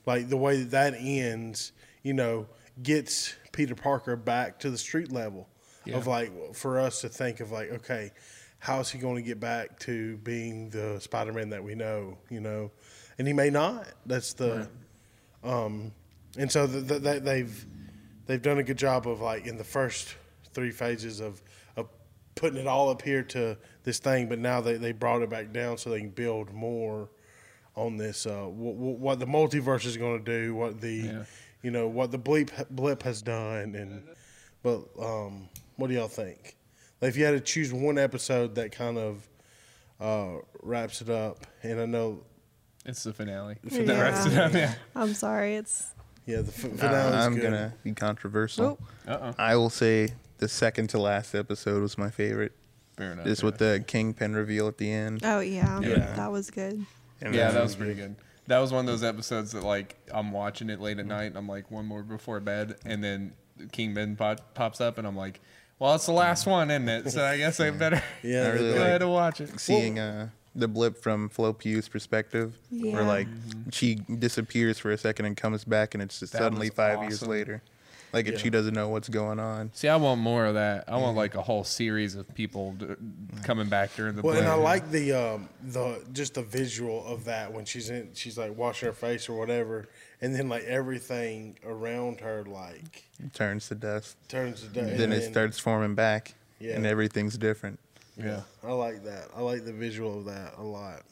[0.07, 2.47] like the way that that ends, you know,
[2.83, 5.49] gets Peter Parker back to the street level
[5.93, 8.13] of like for us to think of like, okay,
[8.59, 12.19] how is he going to get back to being the Spider-Man that we know?
[12.29, 12.71] You know,
[13.17, 13.87] and he may not.
[14.05, 14.69] That's the,
[15.43, 15.93] um,
[16.37, 17.67] and so the, the, they, they've
[18.29, 20.15] they've done a good job of like in the first
[20.55, 21.43] three phases of
[21.77, 21.89] of
[22.37, 25.53] putting it all up here to this thing, but now they, they brought it back
[25.53, 27.09] down so they can build more
[27.75, 28.27] on this.
[28.27, 31.25] Uh, what, what the multiverse is going to do, what the Yeah.
[31.63, 34.03] you know what the blip blip has done, and
[34.63, 36.55] but um, what do y'all think?
[37.01, 39.29] Like if you had to choose one episode that kind of
[40.01, 42.23] uh, wraps it up, and I know
[42.85, 43.57] It's the finale.
[43.65, 43.83] Yeah.
[43.83, 44.75] That wraps it up, yeah.
[44.95, 45.55] I'm sorry.
[45.57, 45.93] It's
[46.29, 47.17] yeah the f- Uh, finale.
[47.17, 47.43] I'm good.
[47.43, 48.79] gonna be controversial.
[49.09, 49.13] Oh.
[49.13, 49.35] Uh-oh.
[49.39, 52.53] I will say the second to last episode was my favorite.
[52.97, 53.27] Fair enough.
[53.27, 53.47] Just yeah.
[53.47, 55.21] with the Kingpin reveal at the end.
[55.25, 56.15] oh yeah, Yeah.
[56.15, 56.85] that was good.
[57.21, 58.15] And yeah, that was pretty good.
[58.47, 61.25] That was one of those episodes that like I'm watching it late at night.
[61.27, 63.33] And I'm like one more before bed, and then
[63.73, 65.41] Kingpin pop, pops up, and I'm like,
[65.79, 67.11] "Well, it's the last one, isn't it?
[67.11, 69.99] So I guess I better Yeah, I really go like- ahead and watch it." seeing
[69.99, 72.93] uh, the blip from Flo Pugh's perspective, Yeah.
[72.93, 73.29] where like
[73.71, 77.03] she disappears for a second and comes back, and it's just That suddenly was five
[77.03, 77.63] years later,
[78.13, 78.33] like Yeah.
[78.35, 79.71] if she doesn't know what's going on.
[79.75, 80.85] See, I want more of that.
[80.89, 82.87] I want like a whole series of people d-
[83.45, 84.23] coming back during the.
[84.23, 88.11] Well, and I like the um, the just the visual of that when she's in,
[88.15, 89.89] she's like washing her face or whatever,
[90.21, 94.17] and then like everything around her like turns to dust.
[94.29, 94.97] turns to dust.
[94.97, 96.75] then it starts forming back, Yeah.
[96.75, 97.79] and everything's different.
[98.19, 98.41] Yeah.
[98.65, 99.29] I like that.
[99.37, 101.03] I like the visual of that a lot.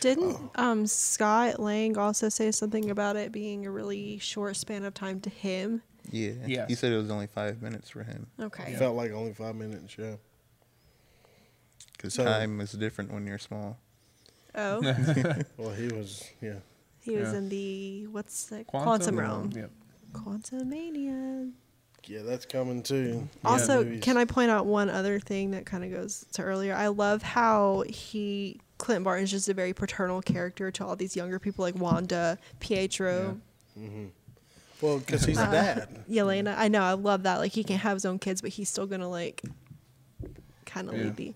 [0.00, 4.92] Didn't um, Scott Lang also say something about it being a really short span of
[4.92, 5.82] time to him?
[6.10, 6.32] Yeah.
[6.46, 6.68] Yes.
[6.68, 8.26] He said it was only five minutes for him.
[8.38, 8.72] Okay.
[8.72, 9.96] It felt like only five minutes.
[9.96, 10.16] Yeah.
[11.92, 13.78] Because So- time is different when you're small.
[14.54, 14.80] Oh,
[15.56, 16.24] Well, he was.
[16.42, 16.54] Yeah.
[17.02, 17.38] he was Yeah.
[17.38, 18.66] in the what's it?
[18.66, 19.50] Quantum, Quantum, Realm.
[19.54, 19.70] Yep.
[20.12, 21.52] Quantumania.
[22.06, 23.28] Yeah, that's coming too.
[23.44, 24.00] Also, movies.
[24.02, 26.74] can I point out one other thing that kind of goes to earlier?
[26.74, 31.14] I love how he Clint Barton is just a very paternal character to all these
[31.14, 33.38] younger people like Wanda, Pietro,
[34.80, 36.04] Well, because he's a Uh, dad.
[36.10, 36.56] Yelena.
[36.56, 37.36] I know, I love that.
[37.38, 39.42] Like he can have his own kids, but he's still gonna like
[40.64, 41.02] kind of Yeah.
[41.04, 41.34] lead the.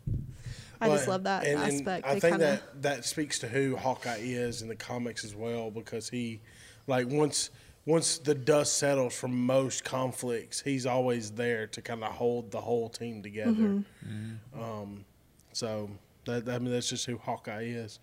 [0.81, 2.07] I just love that and- and aspect.
[2.07, 5.35] I They think kinda, that that speaks to who Hawkeye is in the comics as
[5.35, 6.41] well, because he,
[6.87, 7.51] like, once
[7.87, 12.61] once the dust settles from most conflicts, he's always there to kind of hold the
[12.61, 13.53] whole team together.
[13.53, 14.61] Mm-hmm.
[14.61, 15.05] Um,
[15.53, 15.91] so
[16.25, 18.01] that I mean that's just who Hawkeye is.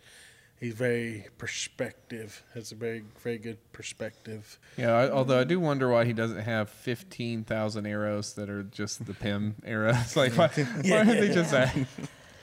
[0.60, 2.44] He's very perspective.
[2.54, 4.60] Has a very very good perspective.
[4.78, 8.63] Yeah, I, although I do wonder why he doesn't have fifteen thousand arrows that are
[8.63, 10.15] just the Pym arrows.
[10.15, 10.52] Like, why,
[10.84, 11.88] yeah, why did they just say?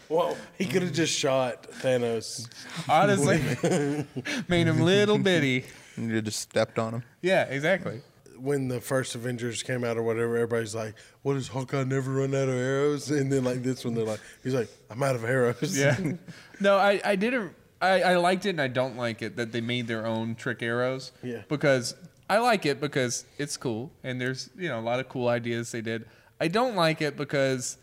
[0.08, 2.48] Well, he could have just shot Thanos.
[2.88, 4.06] Honestly,
[4.48, 5.66] made him little bitty.
[5.98, 7.02] And you just stepped on him.
[7.22, 8.00] Yeah, exactly.
[8.38, 12.34] when the first Avengers came out or whatever, everybody's like, "What does Hawkeye never run
[12.34, 15.24] out of arrows?" And then like this one, they're like, "He's like, I'm out of
[15.24, 15.96] arrows." Yeah.
[16.60, 17.52] No, I, I didn't.
[17.80, 20.62] I, I liked it and I don't like it that they made their own trick
[20.62, 21.12] arrows.
[21.22, 21.42] Yeah.
[21.48, 21.94] Because
[22.28, 25.70] I like it because it's cool and there's you know a lot of cool ideas
[25.72, 26.04] they did.
[26.40, 27.76] I don't like it because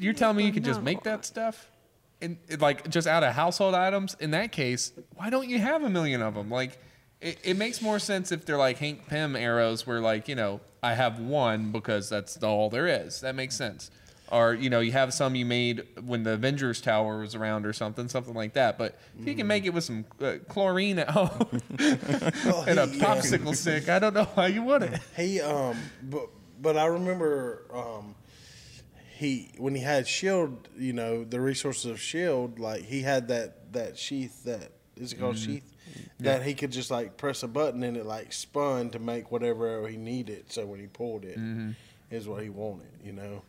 [0.00, 1.70] you're telling me you could just make that stuff,
[2.22, 4.16] and like just out of household items.
[4.20, 6.50] In that case, why don't you have a million of them?
[6.50, 6.78] Like,
[7.20, 10.60] it, it makes more sense if they're like Hank Pym arrows, where like you know
[10.82, 13.20] I have one because that's all there is.
[13.20, 13.90] That makes sense.
[14.30, 17.72] Or you know you have some you made when the Avengers Tower was around or
[17.72, 18.76] something, something like that.
[18.76, 22.86] But if you can make it with some uh, chlorine at home Well, and a
[22.86, 24.98] he- popsicle stick, I don't know why you wouldn't.
[25.16, 26.28] He um, but
[26.60, 28.14] but I remember um,
[29.16, 33.72] he when he had Shield, you know, the resources of Shield, like he had that
[33.72, 35.72] that sheath that is it called sheath
[36.20, 39.86] that he could just like press a button and it like spun to make whatever
[39.88, 40.52] he needed.
[40.52, 41.70] So when he pulled it it,
[42.10, 43.42] is what he wanted, you know.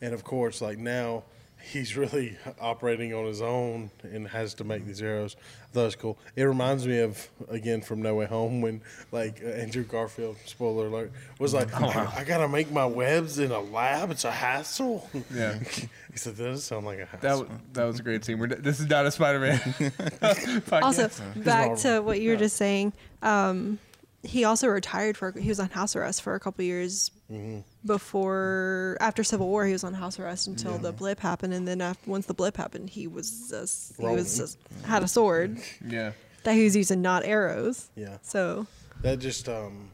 [0.00, 1.24] And of course, like now,
[1.72, 5.36] he's really operating on his own and has to make these arrows.
[5.40, 6.18] I thought it was cool.
[6.36, 8.80] It reminds me of again from No Way Home when
[9.12, 13.50] like uh, Andrew Garfield, spoiler alert, was like, I, I gotta make my webs in
[13.50, 14.10] a lab.
[14.10, 15.08] It's a hassle.
[15.34, 15.58] Yeah.
[16.12, 17.42] he said that does sound like a That hassle.
[17.44, 18.38] w- that was a great scene.
[18.38, 19.60] We're, this is not a Spider-Man.
[20.72, 22.92] Also, back to what you were just saying.
[23.22, 23.78] Um,
[24.22, 27.58] he also retired for he was on house arrest for a couple years Mm-hmm.
[27.84, 29.66] before after Civil War.
[29.66, 32.56] He was on house arrest until the blip happened, and then after, once the blip
[32.56, 34.24] happened, he was just, he was Rolling.
[34.24, 35.58] just, had a sword.
[35.84, 36.12] yeah.
[36.44, 37.88] that he was using not arrows.
[37.96, 38.18] Yeah.
[38.22, 38.66] So
[39.02, 39.90] That just um,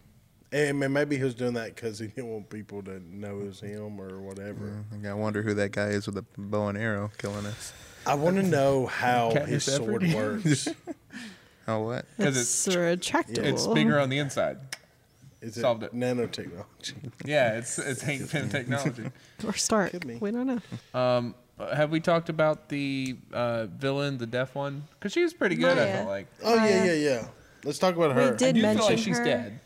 [0.52, 3.60] and maybe he was doing that because he didn't want people to know it was
[3.60, 4.84] him or whatever.
[4.92, 7.72] Like, I wonder who that guy is with a bow and arrow killing us.
[8.06, 10.14] I want to know how Katniss his sword Everdeen.
[10.44, 10.68] works.
[11.68, 12.04] Oh, what?
[12.18, 12.76] 'Cause it's, it's-
[13.08, 13.44] retractable.
[13.44, 14.58] It's bigger on the inside.
[15.42, 15.92] Is Solved it.
[15.94, 17.10] nanotechnology?
[17.24, 19.10] Yeah, it's it's Hank Pym technology.
[19.46, 19.90] or Stark.
[19.90, 20.14] Could be.
[20.14, 20.98] We don't know.
[20.98, 24.84] Um, have we talked about the uh, villain, the deaf one?
[24.98, 25.76] Because she was pretty good.
[25.76, 25.92] I Maya.
[25.94, 26.26] felt like.
[26.44, 26.86] Oh yeah, Maya.
[26.86, 27.26] yeah, yeah.
[27.64, 28.20] Let's talk about her.
[28.20, 28.36] We her.
[28.36, 29.24] did I do feel like mention she's her.
[29.24, 29.60] dead.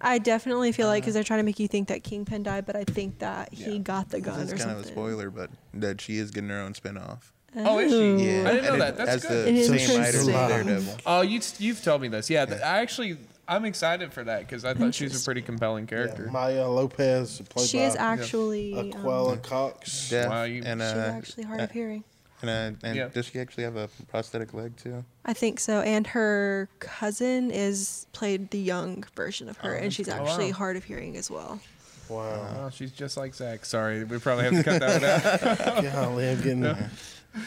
[0.00, 2.76] I definitely feel like because they're trying to make you think that Kingpin died, but
[2.76, 3.78] I think that he Yeah.
[3.78, 4.94] got the gun This or is kind of a something.
[4.94, 7.32] spoiler, but that she is getting her own spin-off.
[7.54, 8.26] Oh, is she?
[8.26, 8.96] Yeah, I didn't know and that.
[8.98, 9.46] That's has good.
[9.46, 9.78] the Interesting.
[9.78, 10.94] same writer as Daredevil.
[11.06, 12.28] Oh, you you've told me this.
[12.28, 13.16] Yeah, th- I actually
[13.48, 16.28] I'm excited for that because I thought she was a pretty compelling Yeah, character.
[16.32, 18.74] Maya Lopez, played She by is actually.
[18.74, 20.10] um, Aquella Cox.
[20.10, 22.02] Deaf Wow, you- and she's uh, actually hard of hearing.
[22.42, 23.08] and, uh, and Yeah.
[23.08, 25.04] does she actually have a prosthetic leg too?
[25.24, 25.80] I think so.
[25.80, 30.58] And her cousin is played the young version of her, and she's Oh, actually wow.
[30.58, 31.60] hard of hearing as well.
[32.08, 32.66] Wow.
[32.66, 33.64] Oh, she's just like Zach.
[33.64, 35.92] Sorry, we probably have to cut that one out.
[35.92, 36.76] Golly, I'm getting.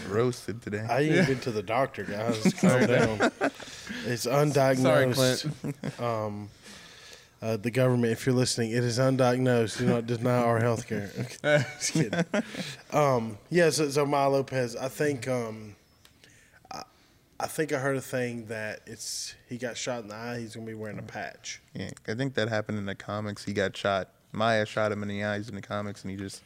[0.08, 0.86] Roasted today.
[0.88, 2.54] I ain't even been to the doctor, guys.
[2.62, 3.32] Calm down.
[4.06, 4.78] It's undiagnosed.
[4.78, 6.00] Sorry, Clint.
[6.00, 6.50] Um,
[7.41, 9.78] uh, the government, if you're listening, it is undiagnosed.
[9.78, 11.10] Do not deny our health care.
[11.41, 12.24] Just kidding.
[12.91, 15.76] Um, yeah, so, so Maya Lopez, I think, um,
[16.72, 16.84] I,
[17.39, 20.39] I think I heard a thing that it's he got shot in the eye.
[20.39, 21.62] He's gonna be wearing a patch.
[21.74, 23.45] Yeah, I think that happened in the comics.
[23.45, 24.10] He got shot.
[24.31, 26.41] Maya shot him in the eyes in the comics, and he just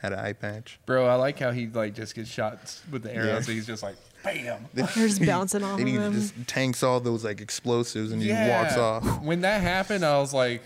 [0.00, 0.78] had an eye patch.
[0.86, 3.40] Bro, I like how he like just gets shot with the arrow, Yeah.
[3.40, 4.66] so he's just like bam.
[4.74, 6.12] They're just bouncing off Then of he him.
[6.12, 9.22] just tanks all those like explosives and he walks off.
[9.22, 10.62] When that happened, I was like,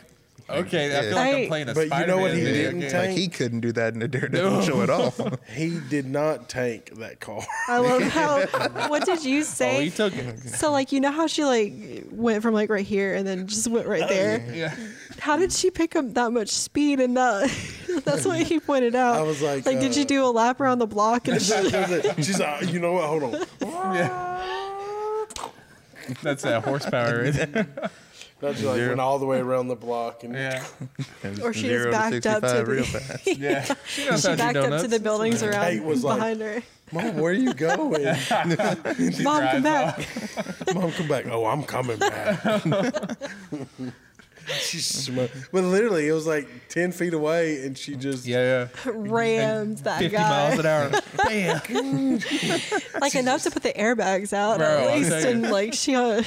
[0.50, 2.62] okay, I feel like I- I'm playing a But you Spider-Man know what he video
[2.64, 2.90] didn't game.
[2.90, 3.08] take?
[3.08, 4.62] Like he couldn't do that in the Daredevil No.
[4.62, 5.14] show at all.
[5.54, 7.42] He did not tank that car.
[7.68, 8.40] I love how.
[8.88, 9.90] What did you Oh, he say?
[9.90, 10.38] took it.
[10.40, 11.72] so like you know how she like
[12.10, 14.44] went from like right here and then just went right there.
[14.52, 14.74] Yeah.
[15.18, 17.50] How did she pick up that much speed and that?
[18.04, 19.16] That's what he pointed out.
[19.16, 21.28] I was like, like, did uh, you do a lap around the block?
[21.28, 23.04] And She's like, you know what?
[23.08, 23.46] Hold on.
[26.22, 27.66] That's that horsepower right there.
[28.40, 28.88] That's like Zero.
[28.88, 30.64] went all the way around the block and Yeah.
[31.42, 33.26] Or she Zero just backed up to the- real fast.
[33.26, 33.64] Yeah.
[33.86, 36.62] She knows she how backed up to the buildings around Kate was like- behind her.
[36.92, 38.04] Mom, where are you going?
[38.04, 39.98] Mom, come back.
[40.74, 41.26] Mom, come back.
[41.26, 42.44] Oh, I'm coming back.
[44.60, 45.16] She's sm-
[45.52, 48.90] but literally, it was like ten feet away, and she just Yeah, yeah.
[48.92, 50.28] Rammed that 50 guy.
[50.28, 50.90] miles an hour.
[51.16, 52.18] Bam.
[53.00, 56.22] like enough to put the airbags out Bro, at least, and like she, uh,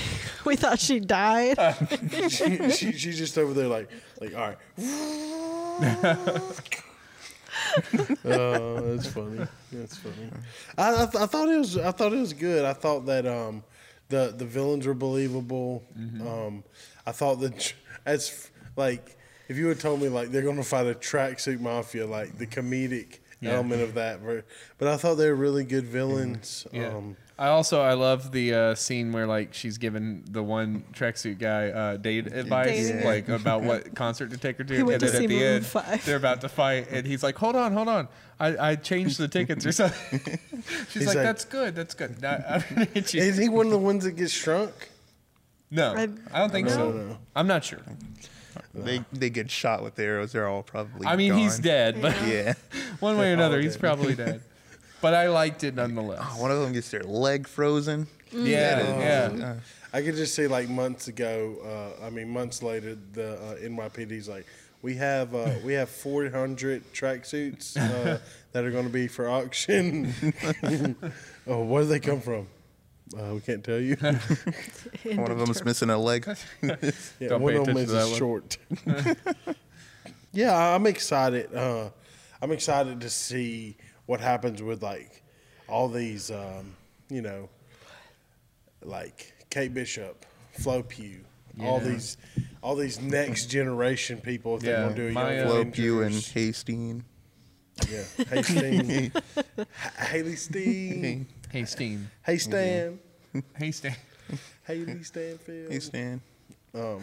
[0.46, 1.58] we thought she died.
[2.30, 4.58] she, she she's just over there like like all right.
[8.26, 9.46] Oh, that's funny.
[9.72, 10.30] That's funny.
[10.78, 12.66] I I, th- I thought it was I thought it was good.
[12.66, 13.64] I thought that um
[14.10, 15.84] the the villains were believable.
[15.96, 16.64] Um,
[17.06, 17.74] I thought that
[18.06, 22.38] as like if you had told me like they're gonna fight a tracksuit mafia, like
[22.38, 23.54] the comedic Yeah.
[23.54, 24.20] element of that,
[24.78, 26.66] but I thought they were really good villains.
[26.72, 26.88] Yeah.
[26.96, 31.38] Um, I also I love the uh, scene where like she's giving the one tracksuit
[31.38, 33.06] guy uh, date advice, Dating.
[33.06, 35.38] like about what concert to take her to, He went and to then at see
[35.40, 36.04] the end 5.
[36.06, 38.08] they're about to fight, and he's like, "Hold on, hold on,
[38.40, 40.40] I, I changed the tickets or something."
[40.90, 43.22] She's like, like- "That's good, that's good." Now, I'm gonna hit you.
[43.22, 44.74] is he one of the ones that gets shrunk?
[45.70, 46.78] No, I- I don't think I so.
[46.92, 47.18] don't know.
[47.36, 47.80] I'm not sure.
[48.74, 50.32] They they get shot with arrows.
[50.32, 51.06] They're all probably.
[51.08, 51.62] I mean, he's gone.
[51.64, 52.54] dead, but Yeah.
[53.00, 54.42] one way or another, he's probably dead.
[55.02, 56.38] But I liked it nonetheless.
[56.40, 58.08] One of them gets their leg frozen.
[58.32, 59.46] yeah, yeah.
[59.46, 59.54] Uh,
[59.94, 61.94] I could just see like months ago.
[62.02, 64.46] Uh, I mean, months later, the uh, NYPD's like,
[64.82, 68.18] we have uh, we have 400 tracksuits uh,
[68.54, 70.14] that are going to be for auction.
[71.48, 72.48] oh, where do they come from?
[73.16, 73.96] Uh, we can't tell you.
[75.16, 76.26] one of them's missing a leg.
[77.20, 78.18] Yeah, Don't one pay of them attention is to that one.
[78.18, 78.58] short.
[80.34, 81.54] yeah, I'm excited.
[81.56, 81.90] Uh,
[82.42, 85.24] I'm excited to see what happens with like
[85.68, 86.76] all these, um,
[87.10, 87.50] you know,
[88.84, 90.26] like Kate Bishop,
[90.60, 91.24] Flo Pugh,
[91.62, 91.90] all Yeah.
[91.90, 92.18] these,
[92.62, 94.58] all these next generation people.
[94.58, 96.34] If Yeah, they're going to do a my, young uh, Flo Pugh and Avengers.
[96.34, 97.04] Hastine.
[97.90, 99.12] yeah, Hey Steen,
[100.00, 101.28] Haley Steen,
[101.58, 102.10] Hey, Steen.
[102.24, 103.00] Hey Stan,
[103.58, 103.96] Hey, Steen.
[104.68, 105.72] Haley Stanfield.
[105.72, 106.20] Hastine.
[106.76, 107.02] Um,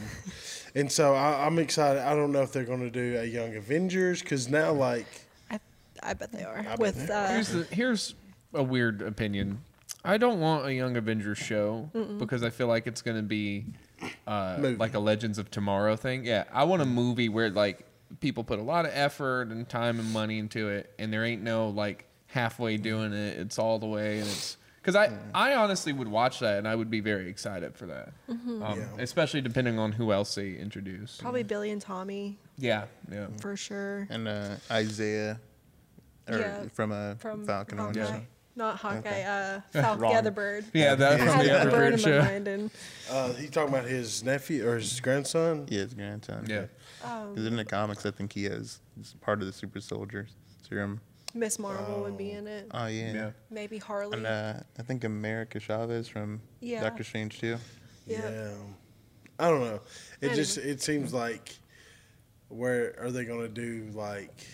[0.77, 2.03] and so I, I'm excited.
[2.03, 5.07] I don't know if they're going to do a Young Avengers because now, like,
[5.51, 5.59] I,
[6.03, 6.63] I bet they are.
[6.63, 8.15] bet With they uh, Here's the, here's
[8.53, 9.61] a weird opinion.
[10.05, 13.65] I don't want a Young Avengers show because I feel like it's going to be
[14.29, 14.77] uh, Movie.
[14.77, 16.25] like a Legends of Tomorrow thing.
[16.25, 17.85] Yeah, I want a movie where like
[18.21, 21.43] people put a lot of effort and time and money into it, and there ain't
[21.43, 23.39] no like halfway doing it.
[23.39, 26.75] It's all the way, and it's Because I, I honestly would watch that and I
[26.75, 28.13] would be very excited for that.
[28.29, 28.63] Mm-hmm.
[28.63, 28.87] Um, Yeah.
[28.99, 31.17] Especially depending on who else they introduce.
[31.19, 33.29] Probably Billy and Tommy Yeah, yeah.
[33.41, 34.07] for sure.
[34.11, 35.41] And uh, Isaiah,
[36.29, 38.11] or Yeah, from uh, From Falcon and Hawkeye.
[38.13, 38.27] Winter.
[38.57, 39.25] Not Hawkeye, Okay.
[39.25, 40.01] uh, Falcon.
[40.03, 40.13] Wrong.
[40.13, 40.65] Yeah, the bird.
[40.75, 42.19] Yeah, that's I from the the other bird bird in show.
[42.21, 42.71] my mind, and
[43.11, 45.67] Uh, he's talking about his nephew or his grandson.
[45.71, 46.47] Yeah, his grandson.
[46.49, 46.67] Yeah.
[47.01, 50.27] Because in the comics, I think he has he's part of the super soldier
[50.69, 51.01] serum.
[51.35, 51.59] Ms.
[51.59, 52.69] Marvel would be in it.
[52.73, 53.13] Oh yeah.
[53.13, 53.31] Yeah.
[53.51, 54.19] Maybe Harley.
[54.19, 56.81] And uh, I think America Chavez from Yeah.
[56.81, 57.57] Doctor Strange too.
[58.07, 58.31] Yeah.
[58.31, 58.51] Yeah.
[59.39, 59.81] I don't know.
[60.21, 60.37] It Anyway.
[60.37, 61.57] just it seems like
[62.49, 64.47] where are they going to do like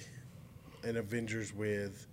[0.84, 2.06] an Avengers with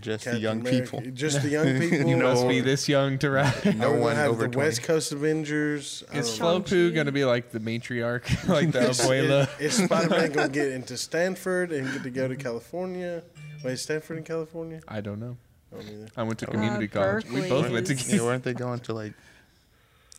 [0.00, 0.82] Just the young America?
[0.98, 1.10] people.
[1.12, 2.06] Just the young people.
[2.08, 3.54] You must be this young to ride.
[3.64, 4.56] No we gonna one have over the 20.
[4.68, 6.02] West Coast Avengers.
[6.02, 6.22] Is don't know.
[6.32, 6.94] Flo Pugh Shang-Chi.
[6.94, 9.48] going to be like the matriarch, like the Is- abuela?
[9.60, 13.22] Is, Spider Man going to get into Stanford and get to go to California?
[13.64, 14.80] Wait, Stanford in California?
[14.86, 15.36] I don't know.
[15.72, 16.08] I don't.
[16.16, 17.24] I went to Uh, community college.
[17.30, 17.94] We both went to.
[17.94, 19.14] is- yeah, weren't they going to like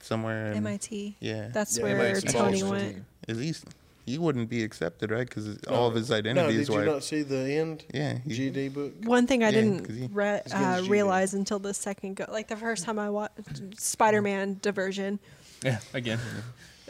[0.02, 0.48] somewhere?
[0.52, 1.16] In, MIT.
[1.20, 1.50] Yeah.
[1.54, 3.04] That's Yeah, where MIT Tony went.
[3.28, 3.66] At least
[4.10, 5.28] he wouldn't be accepted, right?
[5.28, 6.88] Because all of his No, identity did is you wiped.
[6.88, 7.86] not see the end?
[7.94, 8.18] Yeah.
[8.26, 8.94] he- GD book.
[9.04, 12.48] One thing I Yeah, 'cause didn't he- re- uh, realize until the second go, like
[12.48, 13.40] the first time I watched
[13.80, 15.20] Spider-Man diversion,
[15.64, 16.20] Yeah, again.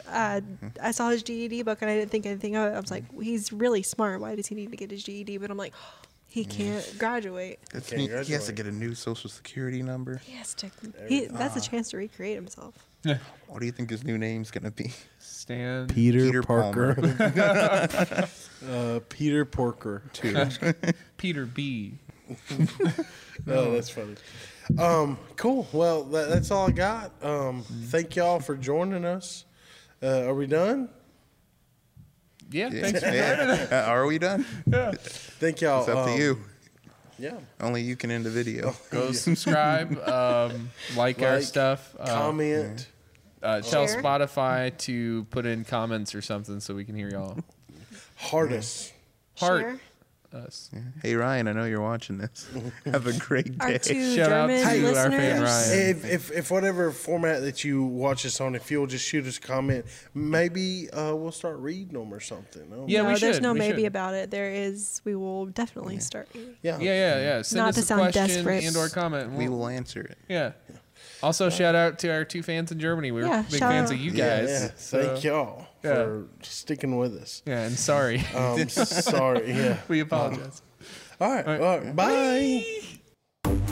[0.08, 0.40] uh,
[0.82, 2.76] I saw his GED book and I didn't think anything of it.
[2.76, 4.20] I was like, he's really smart.
[4.20, 5.38] Why does he need to get his GED?
[5.38, 5.74] But I'm like,
[6.26, 7.58] he can't graduate.
[7.72, 10.18] That's- Can't he, he has to get a new social security number.
[10.24, 10.70] He has to.
[11.08, 11.58] He, that's Ah.
[11.58, 12.86] a chance to recreate himself.
[13.04, 13.18] Yeah.
[13.48, 14.92] What do you think his new name's gonna be?
[15.50, 15.88] Stan.
[15.88, 16.94] Peter, Peter Parker.
[18.70, 20.02] uh, Peter Porker.
[21.16, 21.94] Peter B.
[23.46, 24.16] Oh, that's funny.
[24.78, 25.66] Um, cool.
[25.72, 27.10] Well, that, that's all I got.
[27.24, 29.46] Um, thank y'all for joining us.
[30.02, 30.90] Uh, are we done?
[32.50, 32.82] Yeah, Yeah.
[32.82, 33.66] thanks for Yeah.
[33.72, 34.44] Uh, are we done?
[34.66, 34.92] Yeah.
[34.92, 35.80] Thank y'all.
[35.80, 36.38] It's up to um, you.
[37.18, 37.38] Yeah.
[37.60, 38.74] Only you can end the video.
[38.90, 41.96] Go subscribe, um, like, our Like, stuff.
[41.98, 42.86] Uh, Comment.
[43.42, 44.02] Uh, tell Share.
[44.02, 47.38] Spotify to put in comments or something so we can hear y'all.
[48.16, 48.92] Hardest.
[49.38, 49.62] Heart
[50.32, 50.42] Share.
[50.44, 50.70] us.
[51.02, 52.46] Hey Ryan, I know you're watching this.
[52.84, 53.78] Have a great Our day.
[53.78, 54.76] two Shout out German to our
[55.10, 55.14] listeners.
[55.20, 55.88] fan Ryan.
[55.90, 59.38] If, if if whatever format that you watch us on, if you'll just shoot us
[59.38, 62.62] a comment, maybe uh, we'll start reading them or something.
[62.70, 63.08] I don't Yeah, know.
[63.08, 63.86] no, we there's no we maybe should.
[63.86, 64.30] about it.
[64.30, 65.00] There is.
[65.04, 66.28] We will definitely start.
[66.34, 67.42] yeah, Yeah, yeah, yeah.
[67.42, 68.64] Send Not us to a sound question desperate.
[68.64, 69.32] and or comment.
[69.32, 70.18] We We'll- will answer it.
[70.28, 70.52] Yeah.
[71.22, 73.12] Also, shout out to our two fans in Germany.
[73.12, 73.96] We're Yeah, big shout fans out.
[73.96, 74.48] of you guys.
[74.48, 74.70] yeah.
[74.76, 75.94] So, Thank y'all yeah.
[75.94, 77.42] for sticking with us.
[77.46, 78.20] Yeah, and sorry.
[78.34, 79.52] Um, sorry.
[79.52, 79.76] Yeah.
[79.88, 80.62] we apologize.
[81.20, 81.46] All right.
[81.46, 81.60] All right.
[81.60, 81.96] All right.
[81.96, 83.70] Bye.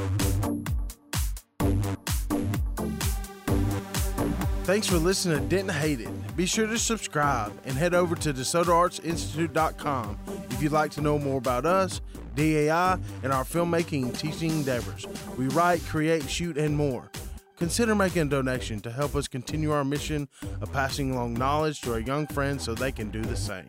[4.64, 6.36] Thanks for listening to Didn't Hate It.
[6.36, 10.18] Be sure to subscribe and head over to DeSotoArtsInstitute.com
[10.50, 12.02] if you'd like to know more about us,
[12.34, 15.06] DAI, and our filmmaking and teaching endeavors.
[15.38, 17.10] We write, create, shoot, and more.
[17.58, 20.28] Consider making a donation to help us continue our mission
[20.60, 23.66] of passing along knowledge to our young friends so they can do the same.